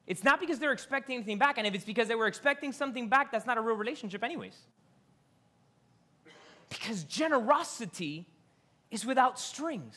it's 0.07 0.23
not 0.23 0.39
because 0.39 0.57
they're 0.57 0.71
expecting 0.71 1.15
anything 1.15 1.37
back. 1.37 1.59
And 1.59 1.67
if 1.67 1.75
it's 1.75 1.85
because 1.85 2.07
they 2.07 2.15
were 2.15 2.25
expecting 2.25 2.71
something 2.71 3.07
back, 3.07 3.31
that's 3.31 3.45
not 3.45 3.59
a 3.59 3.61
real 3.61 3.75
relationship, 3.75 4.23
anyways. 4.23 4.57
Because 6.69 7.03
generosity 7.03 8.25
is 8.89 9.05
without 9.05 9.39
strings. 9.39 9.95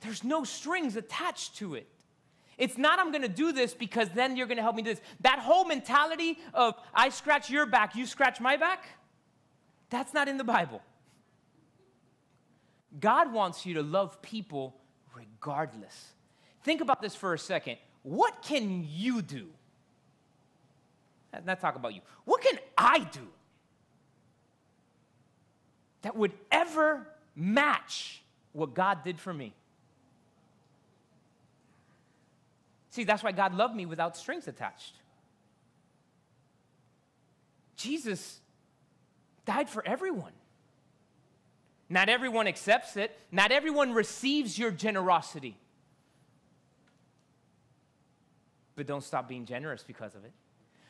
There's 0.00 0.24
no 0.24 0.44
strings 0.44 0.96
attached 0.96 1.56
to 1.56 1.74
it. 1.74 1.88
It's 2.58 2.78
not, 2.78 2.98
I'm 2.98 3.12
gonna 3.12 3.28
do 3.28 3.52
this 3.52 3.74
because 3.74 4.08
then 4.10 4.36
you're 4.36 4.46
gonna 4.46 4.62
help 4.62 4.76
me 4.76 4.82
do 4.82 4.90
this. 4.90 5.02
That 5.20 5.40
whole 5.40 5.64
mentality 5.64 6.38
of, 6.54 6.74
I 6.94 7.10
scratch 7.10 7.50
your 7.50 7.66
back, 7.66 7.94
you 7.94 8.06
scratch 8.06 8.40
my 8.40 8.56
back, 8.56 8.86
that's 9.90 10.14
not 10.14 10.28
in 10.28 10.36
the 10.36 10.44
Bible. 10.44 10.82
God 12.98 13.32
wants 13.32 13.66
you 13.66 13.74
to 13.74 13.82
love 13.82 14.22
people 14.22 14.74
regardless. 15.14 16.12
Think 16.62 16.80
about 16.80 17.02
this 17.02 17.14
for 17.14 17.34
a 17.34 17.38
second. 17.38 17.76
What 18.02 18.42
can 18.42 18.86
you 18.88 19.20
do? 19.20 19.48
Let's 21.32 21.46
not 21.46 21.60
talk 21.60 21.76
about 21.76 21.94
you. 21.94 22.00
What 22.24 22.40
can 22.40 22.58
I 22.78 23.00
do 23.00 23.28
that 26.02 26.16
would 26.16 26.32
ever 26.50 27.06
match 27.34 28.22
what 28.52 28.74
God 28.74 29.04
did 29.04 29.20
for 29.20 29.34
me? 29.34 29.52
See, 32.96 33.04
that's 33.04 33.22
why 33.22 33.32
God 33.32 33.52
loved 33.52 33.76
me 33.76 33.84
without 33.84 34.16
strings 34.16 34.48
attached. 34.48 34.94
Jesus 37.76 38.40
died 39.44 39.68
for 39.68 39.86
everyone. 39.86 40.32
Not 41.90 42.08
everyone 42.08 42.46
accepts 42.46 42.96
it, 42.96 43.14
not 43.30 43.52
everyone 43.52 43.92
receives 43.92 44.58
your 44.58 44.70
generosity. 44.70 45.58
But 48.76 48.86
don't 48.86 49.04
stop 49.04 49.28
being 49.28 49.44
generous 49.44 49.82
because 49.82 50.14
of 50.14 50.24
it. 50.24 50.32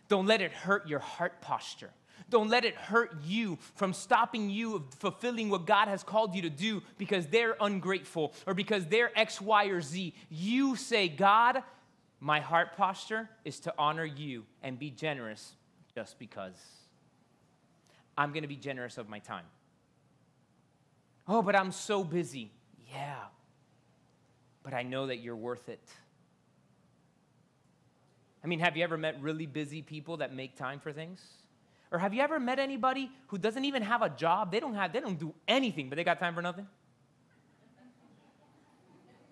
Don't 0.09 0.27
let 0.27 0.41
it 0.41 0.53
hurt 0.53 0.87
your 0.87 1.01
heart 1.01 1.41
posture. 1.41 1.91
Don't 2.31 2.49
let 2.49 2.65
it 2.65 2.77
hurt 2.77 3.17
you 3.25 3.59
from 3.75 3.93
stopping 3.93 4.49
you 4.49 4.77
of 4.77 4.95
fulfilling 4.95 5.51
what 5.51 5.67
God 5.67 5.89
has 5.89 6.05
called 6.05 6.37
you 6.37 6.43
to 6.43 6.51
do 6.51 6.85
because 6.99 7.27
they're 7.27 7.57
ungrateful 7.61 8.33
or 8.47 8.55
because 8.55 8.87
they're 8.87 9.11
X, 9.19 9.41
Y, 9.41 9.65
or 9.65 9.81
Z. 9.81 10.15
You 10.31 10.77
say, 10.77 11.09
God, 11.09 11.65
my 12.27 12.41
heart 12.41 12.77
posture 12.77 13.31
is 13.45 13.61
to 13.61 13.73
honor 13.79 14.05
you 14.05 14.43
and 14.61 14.81
be 14.81 14.91
generous 14.91 15.53
just 15.95 16.19
because. 16.19 16.57
I'm 18.19 18.33
going 18.33 18.43
to 18.43 18.49
be 18.49 18.57
generous 18.57 18.99
of 18.99 19.09
my 19.09 19.21
time. 19.21 19.45
Oh, 21.29 21.41
but 21.41 21.55
I'm 21.55 21.71
so 21.71 22.03
busy. 22.03 22.51
Yeah. 22.93 23.15
But 24.65 24.75
I 24.75 24.83
know 24.83 25.07
that 25.07 25.19
you're 25.19 25.37
worth 25.37 25.69
it. 25.69 25.89
I 28.43 28.49
mean, 28.49 28.59
have 28.59 28.77
you 28.77 28.83
ever 28.83 28.99
met 28.99 29.23
really 29.23 29.47
busy 29.47 29.81
people 29.81 30.17
that 30.17 30.35
make 30.35 30.57
time 30.57 30.81
for 30.81 30.93
things? 30.93 31.25
Or 31.93 32.01
have 32.01 32.13
you 32.13 32.23
ever 32.23 32.41
met 32.41 32.59
anybody 32.59 33.09
who 33.29 33.39
doesn't 33.39 33.65
even 33.65 33.85
have 33.85 34.03
a 34.03 34.09
job? 34.09 34.51
They 34.51 34.59
don't 34.59 34.75
have 34.75 34.93
they 34.93 34.99
don't 34.99 35.19
do 35.19 35.33
anything, 35.47 35.89
but 35.89 35.95
they 35.95 36.03
got 36.03 36.19
time 36.19 36.35
for 36.35 36.43
nothing? 36.43 36.67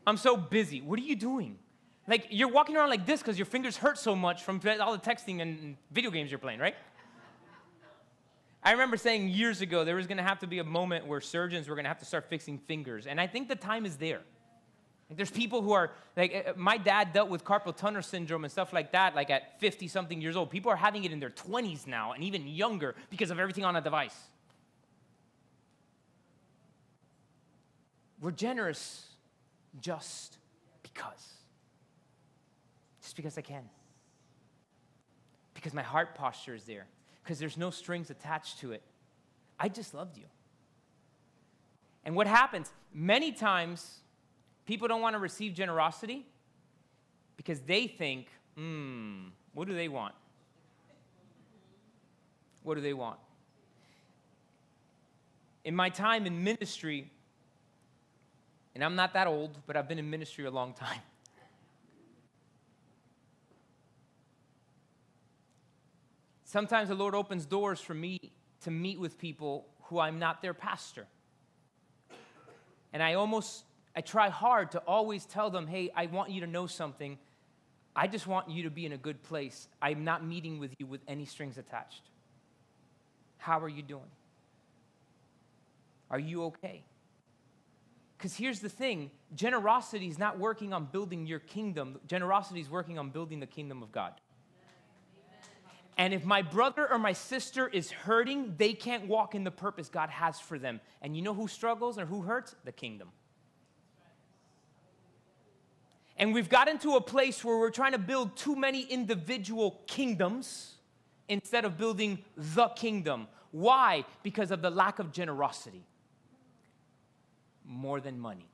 I'm 0.07 0.17
so 0.17 0.37
busy. 0.37 0.81
What 0.81 1.01
are 1.01 1.03
you 1.03 1.17
doing? 1.17 1.59
Like 2.07 2.27
you're 2.31 2.49
walking 2.49 2.77
around 2.77 2.91
like 2.91 3.07
this 3.07 3.21
because 3.21 3.39
your 3.39 3.47
fingers 3.47 3.77
hurt 3.77 3.99
so 3.99 4.15
much 4.15 4.43
from 4.43 4.61
all 4.81 4.93
the 4.93 4.99
texting 4.99 5.41
and 5.41 5.77
video 5.91 6.11
games 6.11 6.31
you're 6.31 6.39
playing, 6.39 6.61
right? 6.61 6.75
I 8.63 8.73
remember 8.73 8.97
saying 8.97 9.29
years 9.29 9.61
ago 9.61 9.85
there 9.85 9.97
was 9.97 10.07
going 10.07 10.17
to 10.17 10.23
have 10.23 10.39
to 10.41 10.47
be 10.47 10.59
a 10.59 10.65
moment 10.65 11.07
where 11.07 11.21
surgeons 11.21 11.69
were 11.69 11.75
going 11.75 11.85
to 11.85 11.89
have 11.89 11.99
to 11.99 12.05
start 12.07 12.29
fixing 12.31 12.59
fingers, 12.59 13.07
and 13.07 13.21
I 13.21 13.27
think 13.27 13.49
the 13.49 13.57
time 13.57 13.85
is 13.85 13.97
there. 13.97 14.23
Like 15.11 15.19
there's 15.19 15.31
people 15.31 15.61
who 15.61 15.73
are 15.73 15.93
like 16.17 16.47
uh, 16.49 16.53
my 16.57 16.79
dad 16.79 17.13
dealt 17.13 17.29
with 17.29 17.45
carpal 17.45 17.77
tunnel 17.77 18.03
syndrome 18.03 18.45
and 18.45 18.51
stuff 18.51 18.73
like 18.73 18.93
that 18.93 19.15
like 19.15 19.29
at 19.29 19.61
50 19.61 19.87
something 19.89 20.21
years 20.21 20.35
old. 20.35 20.51
People 20.51 20.73
are 20.73 20.77
having 20.77 21.05
it 21.05 21.13
in 21.13 21.21
their 21.21 21.31
20s 21.31 21.87
now 21.87 22.13
and 22.13 22.25
even 22.25 22.49
younger 22.49 22.95
because 23.11 23.31
of 23.31 23.39
everything 23.39 23.65
on 23.65 23.77
a 23.77 23.83
device. 23.83 24.17
We're 28.21 28.31
generous 28.31 29.07
just 29.79 30.39
because. 30.83 31.34
Just 33.05 33.17
because 33.17 33.37
I 33.37 33.43
can. 33.43 33.63
Because 35.53 35.75
my 35.75 35.83
heart 35.83 36.15
posture 36.15 36.55
is 36.55 36.65
there. 36.65 36.87
Because 37.23 37.39
there's 37.39 37.59
no 37.59 37.71
strings 37.71 38.09
attached 38.09 38.61
to 38.61 38.73
it. 38.73 38.83
I 39.61 39.69
just 39.69 39.93
loved 39.93 40.17
you. 40.17 40.25
And 42.05 42.17
what 42.17 42.27
happens? 42.27 42.73
Many 42.95 43.31
times, 43.33 43.99
people 44.65 44.89
don't 44.89 45.03
want 45.03 45.15
to 45.15 45.19
receive 45.19 45.53
generosity 45.53 46.25
because 47.37 47.61
they 47.61 47.87
think, 47.87 48.29
hmm, 48.57 49.27
what 49.53 49.69
do 49.69 49.75
they 49.75 49.89
want? 49.89 50.15
What 52.63 52.77
do 52.77 52.81
they 52.81 52.95
want? 52.95 53.19
In 55.63 55.77
my 55.77 55.91
time 55.91 56.25
in 56.25 56.43
ministry, 56.43 57.11
and 58.75 58.83
I'm 58.83 58.97
not 58.97 59.13
that 59.13 59.27
old, 59.27 59.59
but 59.67 59.77
I've 59.77 59.89
been 59.89 59.99
in 59.99 60.09
ministry 60.09 60.47
a 60.47 60.51
long 60.51 60.73
time. 60.73 61.01
Sometimes 66.55 66.89
the 66.89 66.95
Lord 66.95 67.17
opens 67.17 67.47
doors 67.47 67.81
for 67.81 67.95
me 67.95 68.17
to 68.63 68.71
meet 68.71 69.01
with 69.01 69.19
people 69.19 69.67
who 69.87 69.99
I'm 69.99 70.21
not 70.21 70.41
their 70.41 70.55
pastor. 70.55 71.09
And 72.93 73.03
I 73.03 73.15
almost, 73.15 73.65
I 73.97 74.03
try 74.03 74.29
hard 74.29 74.71
to 74.71 74.79
always 74.87 75.27
tell 75.27 75.51
them, 75.51 75.67
hey, 75.67 75.91
I 75.97 76.07
want 76.07 76.31
you 76.31 76.43
to 76.43 76.47
know 76.47 76.69
something. 76.69 77.19
I 77.97 78.07
just 78.07 78.29
want 78.29 78.51
you 78.51 78.63
to 78.63 78.71
be 78.71 78.87
in 78.87 78.93
a 78.93 78.97
good 78.97 79.21
place. 79.25 79.67
I'm 79.83 80.05
not 80.05 80.25
meeting 80.25 80.61
with 80.61 80.73
you 80.79 80.87
with 80.87 81.01
any 81.09 81.25
strings 81.25 81.59
attached. 81.59 82.03
How 83.39 83.59
are 83.59 83.69
you 83.69 83.83
doing? 83.83 84.13
Are 86.09 86.21
you 86.21 86.45
okay? 86.45 86.85
Because 88.17 88.37
here's 88.37 88.61
the 88.61 88.69
thing 88.69 89.11
generosity 89.35 90.07
is 90.07 90.21
not 90.21 90.39
working 90.39 90.73
on 90.73 90.85
building 90.85 91.27
your 91.27 91.41
kingdom, 91.41 91.99
generosity 92.07 92.61
is 92.61 92.71
working 92.71 92.97
on 92.97 93.11
building 93.11 93.41
the 93.41 93.47
kingdom 93.49 93.83
of 93.83 93.91
God. 93.91 94.13
And 95.97 96.13
if 96.13 96.25
my 96.25 96.43
brother 96.43 96.91
or 96.91 96.99
my 96.99 97.13
sister 97.13 97.69
is 97.69 97.91
hurting, 97.91 98.55
they 98.57 98.73
can't 98.73 99.07
walk 99.07 99.35
in 99.35 99.45
the 99.45 99.51
purpose 99.51 99.89
God 99.89 100.11
has 100.11 100.41
for 100.41 100.59
them. 100.59 100.81
And 101.01 101.17
you 101.17 101.23
know 101.23 101.35
who 101.35 101.47
struggles 101.47 101.99
or 101.99 102.07
who 102.07 102.23
hurts? 102.23 102.57
The 102.65 102.73
kingdom. 102.73 103.09
And 106.17 106.33
we've 106.33 106.49
gotten 106.49 106.79
to 106.79 106.97
a 106.97 107.01
place 107.01 107.45
where 107.45 107.59
we're 107.59 107.71
trying 107.71 107.93
to 107.93 107.99
build 107.99 108.37
too 108.37 108.57
many 108.57 108.83
individual 108.83 109.83
kingdoms 109.87 110.75
instead 111.29 111.65
of 111.65 111.77
building 111.79 112.19
the 112.37 112.69
kingdom. 112.69 113.27
Why? 113.51 114.05
Because 114.23 114.51
of 114.51 114.63
the 114.63 114.71
lack 114.71 114.99
of 114.99 115.13
generosity. 115.13 115.85
More 117.65 118.01
than 118.01 118.19
money. 118.19 118.49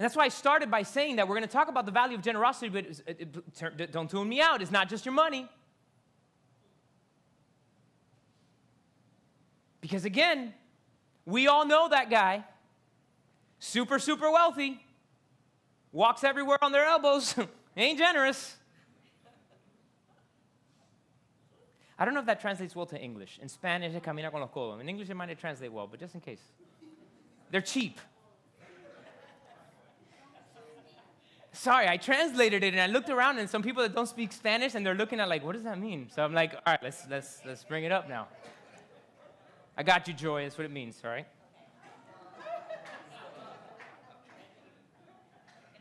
And 0.00 0.06
that's 0.06 0.16
why 0.16 0.24
I 0.24 0.28
started 0.28 0.70
by 0.70 0.82
saying 0.82 1.16
that 1.16 1.28
we're 1.28 1.34
going 1.34 1.46
to 1.46 1.52
talk 1.52 1.68
about 1.68 1.84
the 1.84 1.92
value 1.92 2.16
of 2.16 2.22
generosity, 2.22 2.70
but 2.70 2.86
it, 3.06 3.36
it, 3.78 3.92
don't 3.92 4.10
tune 4.10 4.26
me 4.26 4.40
out. 4.40 4.62
It's 4.62 4.70
not 4.70 4.88
just 4.88 5.04
your 5.04 5.12
money. 5.12 5.46
Because 9.82 10.06
again, 10.06 10.54
we 11.26 11.48
all 11.48 11.66
know 11.66 11.86
that 11.90 12.08
guy, 12.08 12.46
super, 13.58 13.98
super 13.98 14.30
wealthy, 14.30 14.82
walks 15.92 16.24
everywhere 16.24 16.56
on 16.64 16.72
their 16.72 16.86
elbows, 16.86 17.34
ain't 17.76 17.98
generous. 17.98 18.56
I 21.98 22.06
don't 22.06 22.14
know 22.14 22.20
if 22.20 22.26
that 22.26 22.40
translates 22.40 22.74
well 22.74 22.86
to 22.86 22.98
English. 22.98 23.38
In 23.42 23.50
Spanish, 23.50 23.92
camina 24.00 24.30
con 24.30 24.40
los 24.40 24.48
codos. 24.48 24.80
In 24.80 24.88
English, 24.88 25.10
it 25.10 25.14
might 25.14 25.38
translate 25.38 25.70
well, 25.70 25.86
but 25.86 26.00
just 26.00 26.14
in 26.14 26.22
case. 26.22 26.40
They're 27.50 27.60
cheap. 27.60 28.00
Sorry, 31.60 31.86
I 31.88 31.98
translated 31.98 32.64
it 32.64 32.72
and 32.72 32.80
I 32.80 32.86
looked 32.86 33.10
around 33.10 33.38
and 33.38 33.48
some 33.48 33.62
people 33.62 33.82
that 33.82 33.94
don't 33.94 34.08
speak 34.08 34.32
Spanish 34.32 34.74
and 34.74 34.84
they're 34.84 34.94
looking 34.94 35.20
at 35.20 35.28
like, 35.28 35.44
what 35.44 35.52
does 35.52 35.64
that 35.64 35.78
mean? 35.78 36.08
So 36.14 36.24
I'm 36.24 36.32
like, 36.32 36.54
all 36.54 36.60
right, 36.66 36.82
let's 36.82 37.06
let's 37.10 37.42
let's 37.46 37.64
bring 37.64 37.84
it 37.84 37.92
up 37.92 38.08
now. 38.08 38.28
I 39.76 39.82
got 39.82 40.08
you, 40.08 40.14
Joy. 40.14 40.42
That's 40.42 40.56
what 40.56 40.64
it 40.64 40.70
means, 40.70 41.00
all 41.04 41.10
right? 41.10 41.26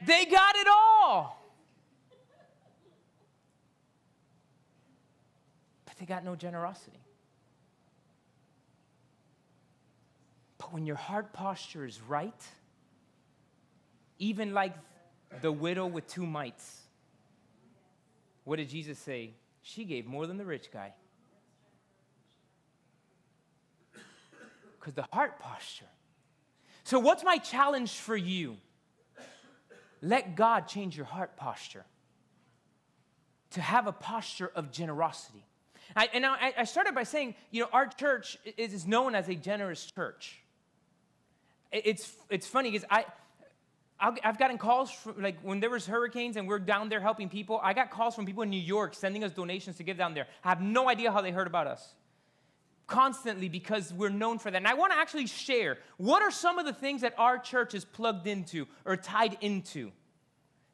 They 0.06 0.26
got 0.26 0.56
it 0.56 0.68
all. 0.68 1.44
But 5.86 5.98
they 5.98 6.06
got 6.06 6.24
no 6.24 6.36
generosity. 6.36 7.00
But 10.58 10.74
when 10.74 10.86
your 10.86 10.96
heart 10.96 11.34
posture 11.34 11.86
is 11.86 12.02
right, 12.02 12.42
even 14.20 14.54
like 14.54 14.74
the 15.42 15.52
widow 15.52 15.88
with 15.88 16.08
two 16.08 16.26
mites. 16.26 16.82
What 18.44 18.58
did 18.58 18.70
Jesus 18.70 18.98
say? 18.98 19.32
She 19.62 19.86
gave 19.86 20.06
more 20.06 20.26
than 20.26 20.38
the 20.38 20.46
rich 20.46 20.72
guy. 20.72 20.94
Because 24.80 24.94
the 24.94 25.08
heart 25.12 25.40
posture. 25.40 25.86
So, 26.84 27.00
what's 27.00 27.24
my 27.24 27.38
challenge 27.38 27.92
for 27.92 28.16
you? 28.16 28.58
Let 30.02 30.36
God 30.36 30.68
change 30.68 30.96
your 30.96 31.06
heart 31.06 31.36
posture 31.36 31.86
to 33.52 33.62
have 33.62 33.88
a 33.88 33.92
posture 33.92 34.52
of 34.56 34.72
generosity. 34.72 35.44
I, 35.96 36.10
and 36.14 36.26
I, 36.26 36.54
I 36.58 36.64
started 36.64 36.96
by 36.96 37.04
saying, 37.04 37.36
you 37.52 37.62
know, 37.62 37.70
our 37.74 37.88
church 37.88 38.38
is 38.58 38.88
known 38.88 39.16
as 39.16 39.28
a 39.28 39.36
generous 39.36 39.90
church. 39.92 40.40
It's, 41.72 42.14
it's 42.30 42.48
funny 42.48 42.72
because 42.72 42.88
I, 42.90 43.06
I've 44.02 44.40
gotten 44.40 44.58
calls 44.58 44.92
from, 44.92 45.22
like 45.22 45.40
when 45.42 45.60
there 45.60 45.70
was 45.70 45.86
hurricanes 45.86 46.38
and 46.38 46.48
we're 46.48 46.60
down 46.60 46.88
there 46.88 47.02
helping 47.02 47.28
people. 47.28 47.60
I 47.62 47.74
got 47.74 47.92
calls 47.92 48.16
from 48.16 48.26
people 48.26 48.44
in 48.44 48.50
New 48.50 48.62
York 48.62 48.96
sending 48.96 49.24
us 49.24 49.34
donations 49.34 49.76
to 49.78 49.84
give 49.84 49.98
down 49.98 50.14
there. 50.14 50.28
I 50.44 50.50
have 50.50 50.62
no 50.62 50.88
idea 50.88 51.12
how 51.12 51.22
they 51.22 51.32
heard 51.32 51.48
about 51.48 51.68
us. 51.68 51.96
Constantly 52.88 53.50
because 53.50 53.94
we're 53.94 54.10
known 54.10 54.40
for 54.40 54.50
that. 54.50 54.58
And 54.58 54.68
I 54.68 54.74
want 54.74 54.94
to 54.94 54.98
actually 54.98 55.28
share 55.28 55.78
what 55.98 56.22
are 56.22 56.32
some 56.32 56.60
of 56.60 56.66
the 56.66 56.74
things 56.74 57.02
that 57.02 57.14
our 57.18 57.38
church 57.38 57.74
is 57.76 57.84
plugged 57.84 58.26
into 58.26 58.68
or 58.86 58.96
tied 58.96 59.38
into 59.42 59.92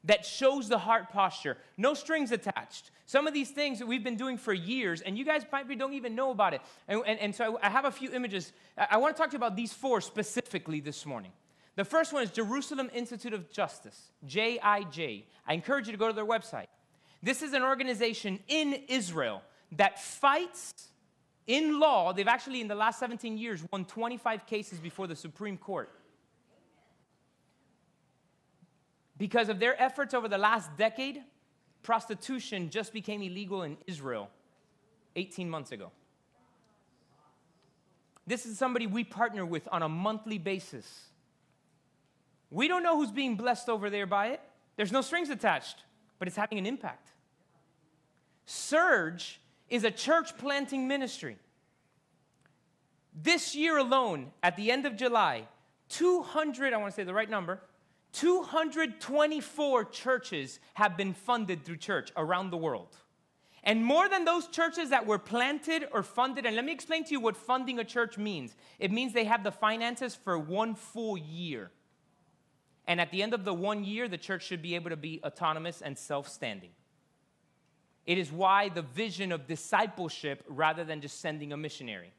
that 0.04 0.24
shows 0.24 0.68
the 0.68 0.78
heart 0.78 1.10
posture. 1.10 1.58
No 1.76 1.94
strings 1.94 2.30
attached. 2.32 2.90
Some 3.06 3.26
of 3.26 3.34
these 3.34 3.50
things 3.50 3.80
that 3.80 3.86
we've 3.86 4.02
been 4.02 4.16
doing 4.16 4.38
for 4.38 4.52
years, 4.52 5.00
and 5.00 5.18
you 5.18 5.24
guys 5.24 5.44
probably 5.44 5.76
don't 5.76 5.94
even 5.94 6.14
know 6.14 6.30
about 6.30 6.54
it. 6.54 6.60
And, 6.88 7.02
and, 7.06 7.18
and 7.20 7.34
so 7.34 7.58
I 7.62 7.70
have 7.70 7.84
a 7.84 7.90
few 7.90 8.12
images. 8.12 8.52
I 8.76 8.96
want 8.96 9.14
to 9.14 9.20
talk 9.20 9.30
to 9.30 9.34
you 9.34 9.38
about 9.38 9.56
these 9.56 9.72
four 9.72 10.00
specifically 10.00 10.80
this 10.80 11.04
morning. 11.04 11.32
The 11.76 11.84
first 11.84 12.12
one 12.12 12.22
is 12.22 12.30
Jerusalem 12.30 12.90
Institute 12.94 13.34
of 13.34 13.50
Justice, 13.50 14.10
JIJ. 14.26 15.24
I 15.46 15.54
encourage 15.54 15.86
you 15.86 15.92
to 15.92 15.98
go 15.98 16.08
to 16.08 16.14
their 16.14 16.26
website. 16.26 16.66
This 17.22 17.42
is 17.42 17.52
an 17.52 17.62
organization 17.62 18.40
in 18.48 18.72
Israel 18.88 19.42
that 19.72 20.02
fights 20.02 20.72
in 21.46 21.78
law. 21.78 22.12
They've 22.12 22.26
actually, 22.26 22.62
in 22.62 22.68
the 22.68 22.74
last 22.74 22.98
17 22.98 23.36
years, 23.36 23.62
won 23.70 23.84
25 23.84 24.46
cases 24.46 24.78
before 24.78 25.06
the 25.06 25.16
Supreme 25.16 25.58
Court. 25.58 25.90
Because 29.18 29.48
of 29.48 29.60
their 29.60 29.80
efforts 29.80 30.14
over 30.14 30.28
the 30.28 30.38
last 30.38 30.74
decade, 30.76 31.22
prostitution 31.82 32.70
just 32.70 32.92
became 32.92 33.22
illegal 33.22 33.62
in 33.62 33.76
Israel 33.86 34.30
18 35.14 35.48
months 35.48 35.72
ago. 35.72 35.90
This 38.26 38.44
is 38.44 38.58
somebody 38.58 38.86
we 38.86 39.04
partner 39.04 39.46
with 39.46 39.68
on 39.70 39.82
a 39.82 39.88
monthly 39.88 40.38
basis. 40.38 41.10
We 42.50 42.68
don't 42.68 42.82
know 42.82 42.96
who's 42.96 43.10
being 43.10 43.36
blessed 43.36 43.68
over 43.68 43.90
there 43.90 44.06
by 44.06 44.28
it. 44.28 44.40
There's 44.76 44.92
no 44.92 45.00
strings 45.00 45.30
attached, 45.30 45.84
but 46.18 46.28
it's 46.28 46.36
having 46.36 46.58
an 46.58 46.66
impact. 46.66 47.10
Surge 48.44 49.40
is 49.68 49.84
a 49.84 49.90
church 49.90 50.36
planting 50.38 50.86
ministry. 50.86 51.36
This 53.14 53.56
year 53.56 53.78
alone, 53.78 54.30
at 54.42 54.56
the 54.56 54.70
end 54.70 54.86
of 54.86 54.96
July, 54.96 55.48
200, 55.88 56.72
I 56.72 56.76
want 56.76 56.92
to 56.92 56.96
say 56.96 57.04
the 57.04 57.14
right 57.14 57.30
number, 57.30 57.60
224 58.12 59.84
churches 59.86 60.60
have 60.74 60.96
been 60.96 61.12
funded 61.12 61.64
through 61.64 61.76
church 61.76 62.12
around 62.16 62.50
the 62.50 62.56
world. 62.56 62.96
And 63.64 63.84
more 63.84 64.08
than 64.08 64.24
those 64.24 64.46
churches 64.46 64.90
that 64.90 65.06
were 65.06 65.18
planted 65.18 65.88
or 65.92 66.04
funded, 66.04 66.46
and 66.46 66.54
let 66.54 66.64
me 66.64 66.72
explain 66.72 67.02
to 67.04 67.10
you 67.10 67.20
what 67.20 67.36
funding 67.36 67.80
a 67.80 67.84
church 67.84 68.16
means 68.16 68.54
it 68.78 68.92
means 68.92 69.12
they 69.12 69.24
have 69.24 69.42
the 69.42 69.50
finances 69.50 70.14
for 70.14 70.38
one 70.38 70.76
full 70.76 71.18
year. 71.18 71.72
And 72.86 73.00
at 73.00 73.10
the 73.10 73.22
end 73.22 73.34
of 73.34 73.44
the 73.44 73.54
one 73.54 73.84
year, 73.84 74.08
the 74.08 74.18
church 74.18 74.44
should 74.44 74.62
be 74.62 74.74
able 74.74 74.90
to 74.90 74.96
be 74.96 75.20
autonomous 75.24 75.82
and 75.82 75.98
self 75.98 76.28
standing. 76.28 76.70
It 78.06 78.18
is 78.18 78.30
why 78.30 78.68
the 78.68 78.82
vision 78.82 79.32
of 79.32 79.48
discipleship 79.48 80.44
rather 80.48 80.84
than 80.84 81.00
just 81.00 81.20
sending 81.20 81.52
a 81.52 81.56
missionary. 81.56 82.12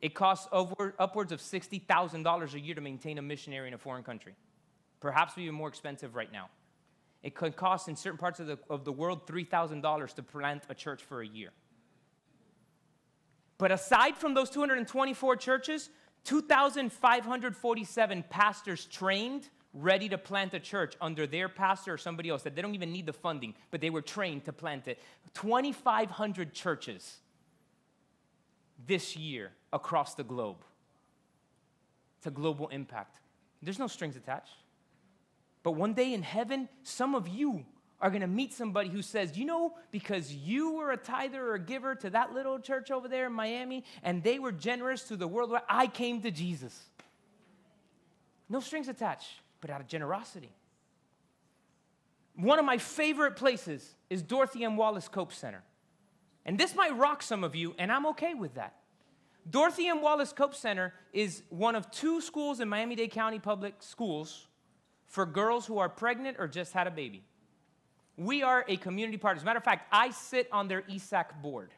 It 0.00 0.14
costs 0.14 0.48
over, 0.52 0.94
upwards 0.98 1.32
of 1.32 1.40
$60,000 1.40 2.54
a 2.54 2.60
year 2.60 2.74
to 2.74 2.80
maintain 2.80 3.18
a 3.18 3.22
missionary 3.22 3.68
in 3.68 3.74
a 3.74 3.78
foreign 3.78 4.02
country. 4.02 4.34
Perhaps 5.00 5.38
even 5.38 5.54
more 5.54 5.68
expensive 5.68 6.16
right 6.16 6.30
now. 6.32 6.48
It 7.22 7.34
could 7.34 7.56
cost 7.56 7.88
in 7.88 7.96
certain 7.96 8.18
parts 8.18 8.40
of 8.40 8.46
the, 8.46 8.58
of 8.70 8.84
the 8.84 8.92
world 8.92 9.26
$3,000 9.26 10.14
to 10.14 10.22
plant 10.22 10.64
a 10.68 10.74
church 10.74 11.02
for 11.02 11.20
a 11.20 11.26
year. 11.26 11.50
But 13.58 13.72
aside 13.72 14.16
from 14.16 14.34
those 14.34 14.50
224 14.50 15.36
churches, 15.36 15.90
2,547 16.28 18.24
pastors 18.28 18.84
trained, 18.84 19.48
ready 19.72 20.10
to 20.10 20.18
plant 20.18 20.52
a 20.52 20.60
church 20.60 20.94
under 21.00 21.26
their 21.26 21.48
pastor 21.48 21.94
or 21.94 21.96
somebody 21.96 22.28
else 22.28 22.42
that 22.42 22.54
they 22.54 22.60
don't 22.60 22.74
even 22.74 22.92
need 22.92 23.06
the 23.06 23.14
funding, 23.14 23.54
but 23.70 23.80
they 23.80 23.88
were 23.88 24.02
trained 24.02 24.44
to 24.44 24.52
plant 24.52 24.86
it. 24.88 24.98
2,500 25.32 26.52
churches 26.52 27.16
this 28.86 29.16
year 29.16 29.52
across 29.72 30.14
the 30.16 30.22
globe. 30.22 30.58
It's 32.18 32.26
a 32.26 32.30
global 32.30 32.68
impact. 32.68 33.16
There's 33.62 33.78
no 33.78 33.86
strings 33.86 34.14
attached. 34.14 34.52
But 35.62 35.72
one 35.72 35.94
day 35.94 36.12
in 36.12 36.20
heaven, 36.20 36.68
some 36.82 37.14
of 37.14 37.26
you 37.26 37.64
are 38.00 38.10
going 38.10 38.20
to 38.20 38.26
meet 38.26 38.52
somebody 38.52 38.88
who 38.88 39.02
says, 39.02 39.36
You 39.36 39.44
know, 39.44 39.74
because 39.90 40.32
you 40.32 40.72
were 40.72 40.92
a 40.92 40.96
tither 40.96 41.44
or 41.44 41.54
a 41.54 41.60
giver 41.60 41.94
to 41.96 42.10
that 42.10 42.32
little 42.32 42.58
church 42.58 42.90
over 42.90 43.08
there 43.08 43.26
in 43.26 43.32
Miami 43.32 43.84
and 44.02 44.22
they 44.22 44.38
were 44.38 44.52
generous 44.52 45.02
to 45.04 45.16
the 45.16 45.26
world, 45.26 45.52
I 45.68 45.86
came 45.86 46.22
to 46.22 46.30
Jesus. 46.30 46.78
No 48.48 48.60
strings 48.60 48.88
attached, 48.88 49.30
but 49.60 49.70
out 49.70 49.80
of 49.80 49.88
generosity. 49.88 50.52
One 52.34 52.58
of 52.58 52.64
my 52.64 52.78
favorite 52.78 53.36
places 53.36 53.96
is 54.08 54.22
Dorothy 54.22 54.64
M. 54.64 54.76
Wallace 54.76 55.08
Cope 55.08 55.32
Center. 55.32 55.62
And 56.46 56.56
this 56.56 56.74
might 56.74 56.96
rock 56.96 57.22
some 57.22 57.44
of 57.44 57.54
you, 57.54 57.74
and 57.78 57.92
I'm 57.92 58.06
okay 58.06 58.32
with 58.32 58.54
that. 58.54 58.74
Dorothy 59.50 59.88
M. 59.88 60.02
Wallace 60.02 60.32
Cope 60.32 60.54
Center 60.54 60.94
is 61.12 61.42
one 61.50 61.74
of 61.74 61.90
two 61.90 62.20
schools 62.20 62.60
in 62.60 62.68
Miami 62.68 62.94
Dade 62.94 63.10
County 63.10 63.38
Public 63.38 63.74
Schools 63.80 64.46
for 65.06 65.26
girls 65.26 65.66
who 65.66 65.78
are 65.78 65.88
pregnant 65.88 66.36
or 66.38 66.46
just 66.46 66.72
had 66.72 66.86
a 66.86 66.90
baby. 66.90 67.24
We 68.18 68.42
are 68.42 68.64
a 68.66 68.76
community 68.76 69.16
partner. 69.16 69.38
As 69.38 69.42
a 69.44 69.46
matter 69.46 69.58
of 69.58 69.64
fact, 69.64 69.86
I 69.92 70.10
sit 70.10 70.48
on 70.50 70.66
their 70.66 70.82
ESAC 70.82 71.40
board. 71.40 71.70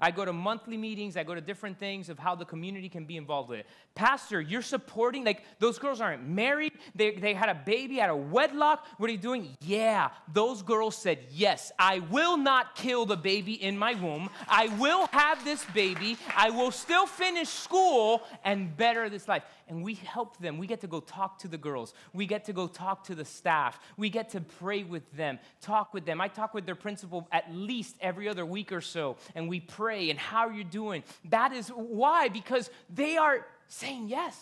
I 0.00 0.10
go 0.10 0.24
to 0.24 0.32
monthly 0.32 0.76
meetings, 0.76 1.16
I 1.16 1.22
go 1.22 1.34
to 1.34 1.40
different 1.40 1.78
things 1.78 2.08
of 2.08 2.18
how 2.18 2.34
the 2.34 2.44
community 2.44 2.88
can 2.88 3.04
be 3.04 3.16
involved 3.16 3.48
with 3.48 3.60
it. 3.60 3.66
Pastor, 3.94 4.40
you're 4.40 4.60
supporting, 4.60 5.24
like, 5.24 5.44
those 5.60 5.78
girls 5.78 6.00
aren't 6.00 6.28
married, 6.28 6.72
they, 6.96 7.12
they 7.12 7.32
had 7.32 7.48
a 7.48 7.54
baby 7.54 8.00
at 8.00 8.10
a 8.10 8.16
wedlock. 8.16 8.84
What 8.98 9.08
are 9.08 9.12
you 9.12 9.18
doing? 9.18 9.56
Yeah, 9.60 10.10
those 10.32 10.62
girls 10.62 10.96
said, 10.96 11.20
Yes, 11.30 11.70
I 11.78 12.00
will 12.00 12.36
not 12.36 12.74
kill 12.74 13.06
the 13.06 13.16
baby 13.16 13.52
in 13.52 13.78
my 13.78 13.94
womb. 13.94 14.30
I 14.48 14.66
will 14.78 15.06
have 15.12 15.44
this 15.44 15.64
baby. 15.66 16.18
I 16.36 16.50
will 16.50 16.72
still 16.72 17.06
finish 17.06 17.48
school 17.48 18.22
and 18.44 18.76
better 18.76 19.08
this 19.08 19.28
life. 19.28 19.44
And 19.68 19.82
we 19.82 19.94
help 19.94 20.36
them. 20.38 20.58
We 20.58 20.66
get 20.66 20.80
to 20.80 20.86
go 20.86 21.00
talk 21.00 21.38
to 21.38 21.48
the 21.48 21.56
girls, 21.56 21.94
we 22.12 22.26
get 22.26 22.44
to 22.46 22.52
go 22.52 22.66
talk 22.66 23.04
to 23.04 23.14
the 23.14 23.24
staff, 23.24 23.78
we 23.96 24.10
get 24.10 24.30
to 24.30 24.40
pray 24.40 24.82
with 24.82 25.10
them, 25.12 25.38
talk 25.60 25.94
with 25.94 26.04
them. 26.04 26.20
I 26.20 26.28
talk 26.28 26.52
with 26.52 26.66
their 26.66 26.74
principal 26.74 27.28
at 27.30 27.54
least 27.54 27.96
every 28.00 28.28
other 28.28 28.44
week 28.44 28.72
or 28.72 28.80
so, 28.80 29.16
and 29.34 29.48
we 29.48 29.60
pray 29.60 29.83
pray 29.84 30.08
and 30.08 30.18
how 30.18 30.48
you're 30.48 30.64
doing. 30.64 31.02
That 31.26 31.52
is 31.52 31.68
why, 31.68 32.28
because 32.28 32.70
they 32.88 33.18
are 33.18 33.46
saying 33.68 34.08
yes. 34.08 34.34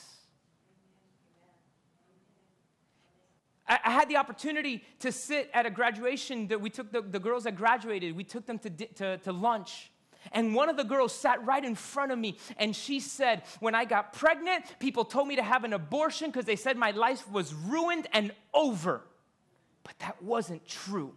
I, 3.66 3.90
had 3.90 4.08
the 4.08 4.16
opportunity 4.16 4.84
to 5.00 5.10
sit 5.10 5.50
at 5.52 5.66
a 5.66 5.70
graduation 5.70 6.48
that 6.48 6.60
we 6.60 6.70
took 6.70 6.92
the, 6.92 7.00
the 7.00 7.18
girls 7.18 7.44
that 7.44 7.56
graduated, 7.56 8.14
we 8.14 8.24
took 8.24 8.46
them 8.46 8.58
to, 8.60 8.70
to, 8.70 9.16
to 9.18 9.32
lunch. 9.32 9.90
And 10.30 10.54
one 10.54 10.68
of 10.68 10.76
the 10.76 10.84
girls 10.84 11.12
sat 11.12 11.44
right 11.44 11.64
in 11.64 11.74
front 11.74 12.12
of 12.12 12.18
me 12.18 12.38
and 12.56 12.76
she 12.76 13.00
said, 13.00 13.42
When 13.58 13.74
I 13.74 13.84
got 13.84 14.12
pregnant, 14.12 14.64
people 14.78 15.04
told 15.04 15.26
me 15.26 15.36
to 15.36 15.42
have 15.42 15.64
an 15.64 15.72
abortion 15.72 16.30
because 16.30 16.44
they 16.44 16.56
said 16.56 16.76
my 16.76 16.92
life 16.92 17.28
was 17.30 17.52
ruined 17.52 18.06
and 18.12 18.32
over. 18.54 19.02
But 19.82 19.98
that 19.98 20.22
wasn't 20.22 20.66
true. 20.68 21.14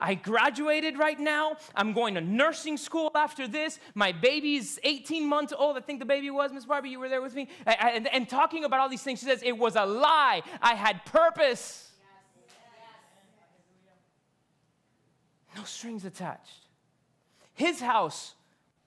I 0.00 0.14
graduated 0.14 0.98
right 0.98 1.18
now. 1.18 1.56
I'm 1.74 1.92
going 1.92 2.14
to 2.14 2.20
nursing 2.20 2.76
school 2.76 3.10
after 3.14 3.48
this. 3.48 3.78
My 3.94 4.12
baby's 4.12 4.78
18 4.84 5.26
months 5.26 5.54
old. 5.56 5.76
I 5.76 5.80
think 5.80 6.00
the 6.00 6.04
baby 6.04 6.30
was, 6.30 6.52
Miss 6.52 6.66
Barbie, 6.66 6.90
you 6.90 7.00
were 7.00 7.08
there 7.08 7.22
with 7.22 7.34
me. 7.34 7.48
And, 7.64 8.06
and, 8.12 8.28
talking 8.28 8.64
about 8.64 8.80
all 8.80 8.88
these 8.88 9.02
things, 9.02 9.20
she 9.20 9.26
says, 9.26 9.42
It 9.42 9.56
was 9.56 9.76
a 9.76 9.86
lie. 9.86 10.42
I 10.60 10.74
had 10.74 11.04
purpose. 11.06 11.90
No 15.56 15.64
strings 15.64 16.04
attached. 16.04 16.66
His 17.54 17.80
house 17.80 18.34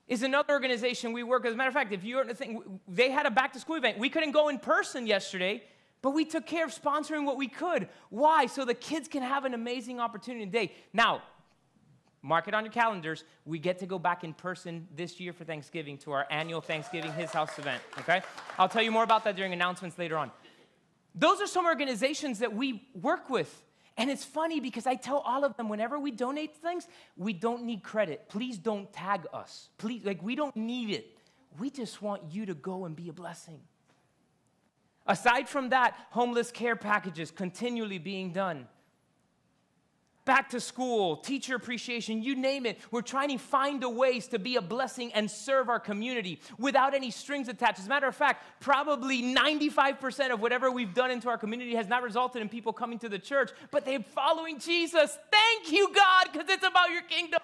is 0.08 0.22
another 0.22 0.54
organization 0.54 1.14
we 1.14 1.24
work. 1.24 1.44
As 1.46 1.54
a 1.54 1.58
matter 1.58 1.70
of 1.70 1.74
fact, 1.74 1.92
if 1.92 2.04
you're 2.04 2.22
in 2.22 2.28
the 2.28 2.36
thing, 2.36 2.80
they 2.88 3.10
had 3.10 3.26
a 3.26 3.32
back 3.32 3.54
to 3.54 3.60
school 3.60 3.78
event. 3.78 3.98
We 3.98 4.10
couldn't 4.10 4.32
go 4.32 4.50
in 4.50 4.60
person 4.60 5.08
yesterday 5.08 5.64
but 6.02 6.12
we 6.12 6.26
took 6.26 6.46
care 6.46 6.66
of 6.66 6.72
sponsoring 6.74 7.26
what 7.26 7.38
we 7.38 7.48
could. 7.48 7.90
Why? 8.10 8.46
So 8.46 8.66
the 8.66 8.74
kids 8.74 9.08
can 9.08 9.22
have 9.22 9.46
an 9.46 9.54
amazing 9.54 10.00
opportunity 10.00 10.46
today. 10.46 10.74
Now, 10.94 11.22
mark 12.22 12.48
it 12.48 12.54
on 12.54 12.64
your 12.64 12.72
calendars. 12.72 13.24
We 13.46 13.60
get 13.60 13.80
to 13.80 13.86
go 13.86 14.00
back 14.00 14.24
in 14.24 14.34
person 14.34 14.88
this 14.96 15.20
year 15.20 15.34
for 15.34 15.44
Thanksgiving 15.44 15.98
to 16.00 16.12
our 16.12 16.26
annual 16.30 16.62
Thanksgiving 16.62 17.12
His 17.14 17.32
House 17.32 17.58
event, 17.60 17.82
okay? 18.00 18.22
I'll 18.58 18.70
tell 18.70 18.84
you 18.84 18.92
more 18.92 19.04
about 19.04 19.24
that 19.26 19.36
during 19.36 19.54
announcements 19.54 19.98
later 19.98 20.18
on. 20.18 20.32
Those 21.16 21.42
are 21.42 21.48
some 21.48 21.66
organizations 21.66 22.40
that 22.40 22.54
we 22.54 22.88
work 22.94 23.30
with. 23.30 23.64
And 23.98 24.10
it's 24.10 24.24
funny 24.24 24.62
because 24.62 24.88
I 24.88 24.96
tell 24.96 25.18
all 25.18 25.44
of 25.44 25.58
them 25.58 25.68
whenever 25.68 26.00
we 26.00 26.12
donate 26.12 26.56
things, 26.56 26.88
we 27.18 27.34
don't 27.34 27.64
need 27.64 27.84
credit. 27.84 28.30
Please 28.30 28.58
don't 28.58 28.92
tag 28.94 29.26
us. 29.34 29.68
Please, 29.78 30.06
like, 30.06 30.24
we 30.24 30.36
don't 30.36 30.56
need 30.56 30.92
it. 30.92 31.18
We 31.60 31.70
just 31.70 32.02
want 32.02 32.22
you 32.32 32.46
to 32.46 32.54
go 32.54 32.86
and 32.86 32.96
be 32.96 33.10
a 33.10 33.14
blessing. 33.14 33.60
Aside 35.10 35.50
from 35.50 35.70
that, 35.70 35.98
homeless 36.12 36.52
care 36.52 36.76
packages 36.76 37.32
continually 37.32 37.98
being 37.98 38.32
done. 38.32 38.68
Back 40.24 40.52
to 40.52 40.60
school, 40.60 41.18
teacher 41.18 41.56
appreciation, 41.56 42.22
you 42.22 42.36
name 42.36 42.68
it. 42.68 42.78
We're 42.92 43.02
trying 43.02 43.30
to 43.30 43.40
find 43.40 43.84
a 43.84 43.90
ways 43.90 44.28
to 44.28 44.38
be 44.38 44.58
a 44.58 44.62
blessing 44.62 45.12
and 45.14 45.30
serve 45.30 45.68
our 45.68 45.80
community 45.80 46.40
without 46.60 46.94
any 46.94 47.10
strings 47.10 47.48
attached. 47.48 47.80
As 47.80 47.88
a 47.88 47.90
matter 47.90 48.06
of 48.06 48.16
fact, 48.16 48.46
probably 48.60 49.24
95% 49.24 50.32
of 50.32 50.40
whatever 50.42 50.70
we've 50.70 50.94
done 50.94 51.10
into 51.10 51.28
our 51.28 51.40
community 51.40 51.74
has 51.74 51.88
not 51.88 52.04
resulted 52.04 52.44
in 52.44 52.48
people 52.48 52.72
coming 52.72 53.00
to 53.00 53.10
the 53.10 53.18
church, 53.18 53.50
but 53.72 53.86
they're 53.86 54.04
following 54.14 54.60
Jesus. 54.60 55.18
Thank 55.32 55.72
you, 55.72 55.92
God, 55.92 56.28
because 56.32 56.48
it's 56.48 56.68
about 56.68 56.92
your 56.92 57.02
kingdom. 57.02 57.42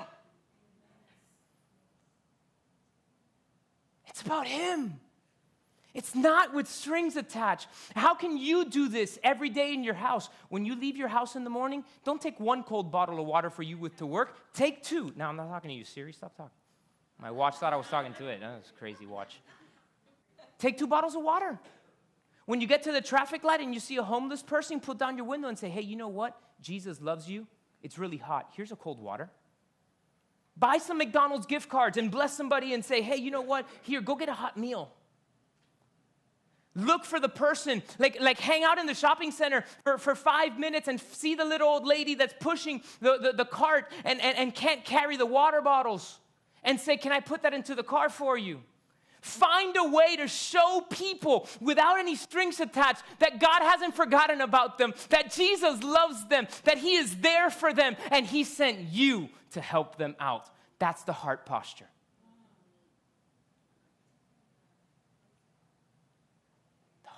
It's 4.05 4.21
about 4.21 4.45
Him. 4.45 4.99
It's 5.95 6.13
not 6.13 6.53
with 6.53 6.67
strings 6.67 7.15
attached. 7.15 7.69
How 7.95 8.13
can 8.13 8.37
you 8.37 8.65
do 8.65 8.89
this 8.89 9.17
every 9.23 9.49
day 9.49 9.73
in 9.73 9.81
your 9.81 9.93
house? 9.93 10.29
When 10.49 10.65
you 10.65 10.75
leave 10.75 10.97
your 10.97 11.07
house 11.07 11.37
in 11.37 11.45
the 11.45 11.49
morning, 11.49 11.85
don't 12.03 12.21
take 12.21 12.37
one 12.37 12.63
cold 12.63 12.91
bottle 12.91 13.17
of 13.17 13.25
water 13.25 13.49
for 13.49 13.63
you 13.63 13.77
with 13.77 13.95
to 13.97 14.05
work. 14.05 14.35
Take 14.53 14.83
two. 14.83 15.13
Now, 15.15 15.29
I'm 15.29 15.37
not 15.37 15.47
talking 15.47 15.69
to 15.69 15.73
you. 15.75 15.85
Siri, 15.85 16.11
stop 16.11 16.35
talking. 16.35 16.51
My 17.17 17.31
watch 17.31 17.55
thought 17.55 17.71
I 17.71 17.77
was 17.77 17.87
talking 17.87 18.13
to 18.15 18.27
it. 18.27 18.41
That 18.41 18.57
was 18.57 18.73
crazy 18.77 19.05
watch. 19.05 19.39
Take 20.59 20.77
two 20.77 20.85
bottles 20.85 21.15
of 21.15 21.23
water. 21.23 21.57
When 22.45 22.59
you 22.59 22.67
get 22.67 22.83
to 22.83 22.91
the 22.91 23.01
traffic 23.01 23.45
light 23.45 23.61
and 23.61 23.73
you 23.73 23.79
see 23.79 23.95
a 23.95 24.03
homeless 24.03 24.43
person, 24.43 24.81
put 24.81 24.97
down 24.97 25.15
your 25.15 25.25
window 25.25 25.47
and 25.47 25.57
say, 25.57 25.69
hey, 25.69 25.81
you 25.81 25.95
know 25.95 26.09
what? 26.09 26.37
Jesus 26.61 26.99
loves 26.99 27.29
you. 27.29 27.47
It's 27.81 27.97
really 27.97 28.17
hot. 28.17 28.49
Here's 28.53 28.73
a 28.73 28.75
cold 28.75 28.99
water. 28.99 29.29
Buy 30.57 30.77
some 30.77 30.97
McDonald's 30.97 31.45
gift 31.45 31.69
cards 31.69 31.97
and 31.97 32.11
bless 32.11 32.35
somebody 32.35 32.73
and 32.73 32.83
say, 32.83 33.01
hey, 33.01 33.15
you 33.15 33.31
know 33.31 33.41
what? 33.41 33.65
Here, 33.81 34.01
go 34.01 34.15
get 34.15 34.27
a 34.27 34.33
hot 34.33 34.57
meal. 34.57 34.91
Look 36.75 37.05
for 37.05 37.21
the 37.21 37.29
person, 37.29 37.81
like, 37.99 38.17
like 38.19 38.37
hang 38.37 38.65
out 38.65 38.77
in 38.77 38.85
the 38.85 38.93
shopping 38.93 39.31
center 39.31 39.63
for, 39.83 39.97
for 39.97 40.13
five 40.13 40.59
minutes 40.59 40.89
and 40.89 40.99
see 40.99 41.33
the 41.33 41.45
little 41.45 41.69
old 41.69 41.87
lady 41.87 42.15
that's 42.15 42.35
pushing 42.39 42.81
the, 42.99 43.17
the, 43.17 43.31
the 43.31 43.45
cart 43.45 43.91
and, 44.03 44.19
and, 44.21 44.37
and 44.37 44.53
can't 44.53 44.83
carry 44.83 45.15
the 45.15 45.25
water 45.25 45.61
bottles 45.61 46.19
and 46.63 46.79
say, 46.79 46.97
Can 46.97 47.13
I 47.13 47.21
put 47.21 47.43
that 47.43 47.53
into 47.53 47.75
the 47.75 47.83
car 47.83 48.09
for 48.09 48.37
you? 48.37 48.61
Find 49.21 49.75
a 49.77 49.89
way 49.89 50.17
to 50.17 50.27
show 50.27 50.85
people 50.89 51.47
without 51.59 51.97
any 51.97 52.15
strings 52.15 52.59
attached 52.59 53.03
that 53.19 53.39
God 53.39 53.61
hasn't 53.61 53.95
forgotten 53.95 54.41
about 54.41 54.77
them, 54.77 54.93
that 55.09 55.31
Jesus 55.31 55.81
loves 55.81 56.27
them, 56.27 56.45
that 56.65 56.77
He 56.77 56.95
is 56.95 57.15
there 57.17 57.49
for 57.49 57.73
them, 57.73 57.95
and 58.11 58.25
He 58.25 58.43
sent 58.43 58.79
you 58.91 59.29
to 59.51 59.61
help 59.61 59.97
them 59.97 60.15
out. 60.19 60.49
That's 60.77 61.03
the 61.03 61.13
heart 61.13 61.45
posture. 61.45 61.87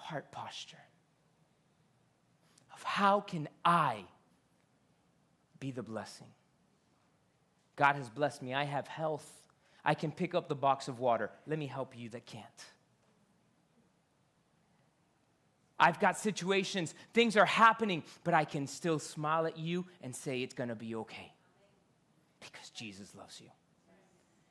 Heart 0.08 0.32
posture 0.32 0.78
of 2.74 2.82
how 2.82 3.20
can 3.20 3.50
I 3.66 4.06
be 5.60 5.72
the 5.72 5.84
blessing? 5.84 6.28
God 7.76 7.98
has 7.98 8.10
blessed 8.10 8.42
me. 8.42 8.54
I 8.54 8.64
have 8.64 8.88
health. 8.88 9.30
I 9.84 9.94
can 9.96 10.12
pick 10.12 10.34
up 10.34 10.48
the 10.48 10.56
box 10.56 10.88
of 10.88 11.00
water. 11.00 11.30
Let 11.46 11.60
me 11.60 11.68
help 11.68 11.98
you 11.98 12.08
that 12.10 12.26
can't. 12.26 12.46
I've 15.78 16.00
got 16.00 16.18
situations, 16.18 16.96
things 17.14 17.36
are 17.36 17.46
happening, 17.46 18.04
but 18.24 18.34
I 18.34 18.46
can 18.46 18.66
still 18.66 19.00
smile 19.00 19.46
at 19.46 19.60
you 19.60 19.86
and 20.02 20.16
say 20.16 20.42
it's 20.42 20.56
going 20.56 20.70
to 20.70 20.76
be 20.76 20.96
okay 20.96 21.34
because 22.40 22.70
Jesus 22.70 23.14
loves 23.14 23.42
you. 23.42 23.50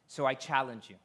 So 0.06 0.26
I 0.26 0.34
challenge 0.34 0.88
you 0.90 0.96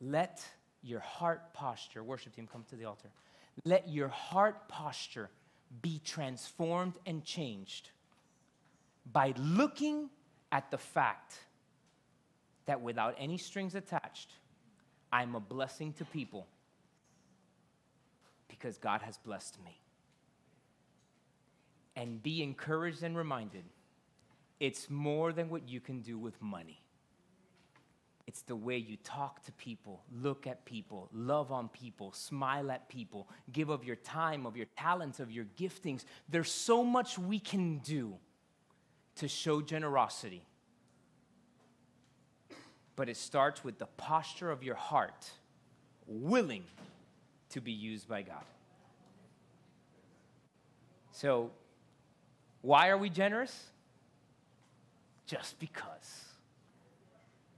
let 0.00 0.42
your 0.82 1.00
heart 1.00 1.52
posture, 1.52 2.02
worship 2.02 2.34
team, 2.34 2.48
come 2.50 2.64
to 2.70 2.76
the 2.76 2.84
altar. 2.84 3.08
Let 3.64 3.88
your 3.88 4.08
heart 4.08 4.68
posture 4.68 5.30
be 5.82 6.00
transformed 6.04 6.94
and 7.06 7.24
changed 7.24 7.90
by 9.12 9.34
looking 9.36 10.10
at 10.52 10.70
the 10.70 10.78
fact 10.78 11.38
that 12.66 12.80
without 12.80 13.14
any 13.18 13.38
strings 13.38 13.74
attached, 13.74 14.30
I'm 15.12 15.34
a 15.34 15.40
blessing 15.40 15.92
to 15.94 16.04
people 16.04 16.46
because 18.48 18.78
God 18.78 19.02
has 19.02 19.18
blessed 19.18 19.58
me. 19.64 19.80
And 21.96 22.22
be 22.22 22.42
encouraged 22.42 23.02
and 23.02 23.16
reminded 23.16 23.64
it's 24.60 24.88
more 24.88 25.32
than 25.32 25.48
what 25.48 25.68
you 25.68 25.80
can 25.80 26.00
do 26.00 26.18
with 26.18 26.40
money. 26.40 26.82
It's 28.30 28.42
the 28.42 28.54
way 28.54 28.76
you 28.76 28.96
talk 29.02 29.42
to 29.46 29.52
people, 29.54 30.04
look 30.22 30.46
at 30.46 30.64
people, 30.64 31.08
love 31.12 31.50
on 31.50 31.68
people, 31.68 32.12
smile 32.12 32.70
at 32.70 32.88
people, 32.88 33.28
give 33.50 33.70
of 33.70 33.82
your 33.82 33.96
time, 33.96 34.46
of 34.46 34.56
your 34.56 34.68
talents, 34.78 35.18
of 35.18 35.32
your 35.32 35.46
giftings. 35.58 36.04
There's 36.28 36.48
so 36.48 36.84
much 36.84 37.18
we 37.18 37.40
can 37.40 37.78
do 37.78 38.14
to 39.16 39.26
show 39.26 39.60
generosity. 39.60 40.46
But 42.94 43.08
it 43.08 43.16
starts 43.16 43.64
with 43.64 43.80
the 43.80 43.86
posture 43.86 44.52
of 44.52 44.62
your 44.62 44.76
heart, 44.76 45.28
willing 46.06 46.62
to 47.48 47.60
be 47.60 47.72
used 47.72 48.08
by 48.08 48.22
God. 48.22 48.44
So, 51.10 51.50
why 52.62 52.90
are 52.90 52.98
we 52.98 53.10
generous? 53.10 53.70
Just 55.26 55.58
because. 55.58 56.29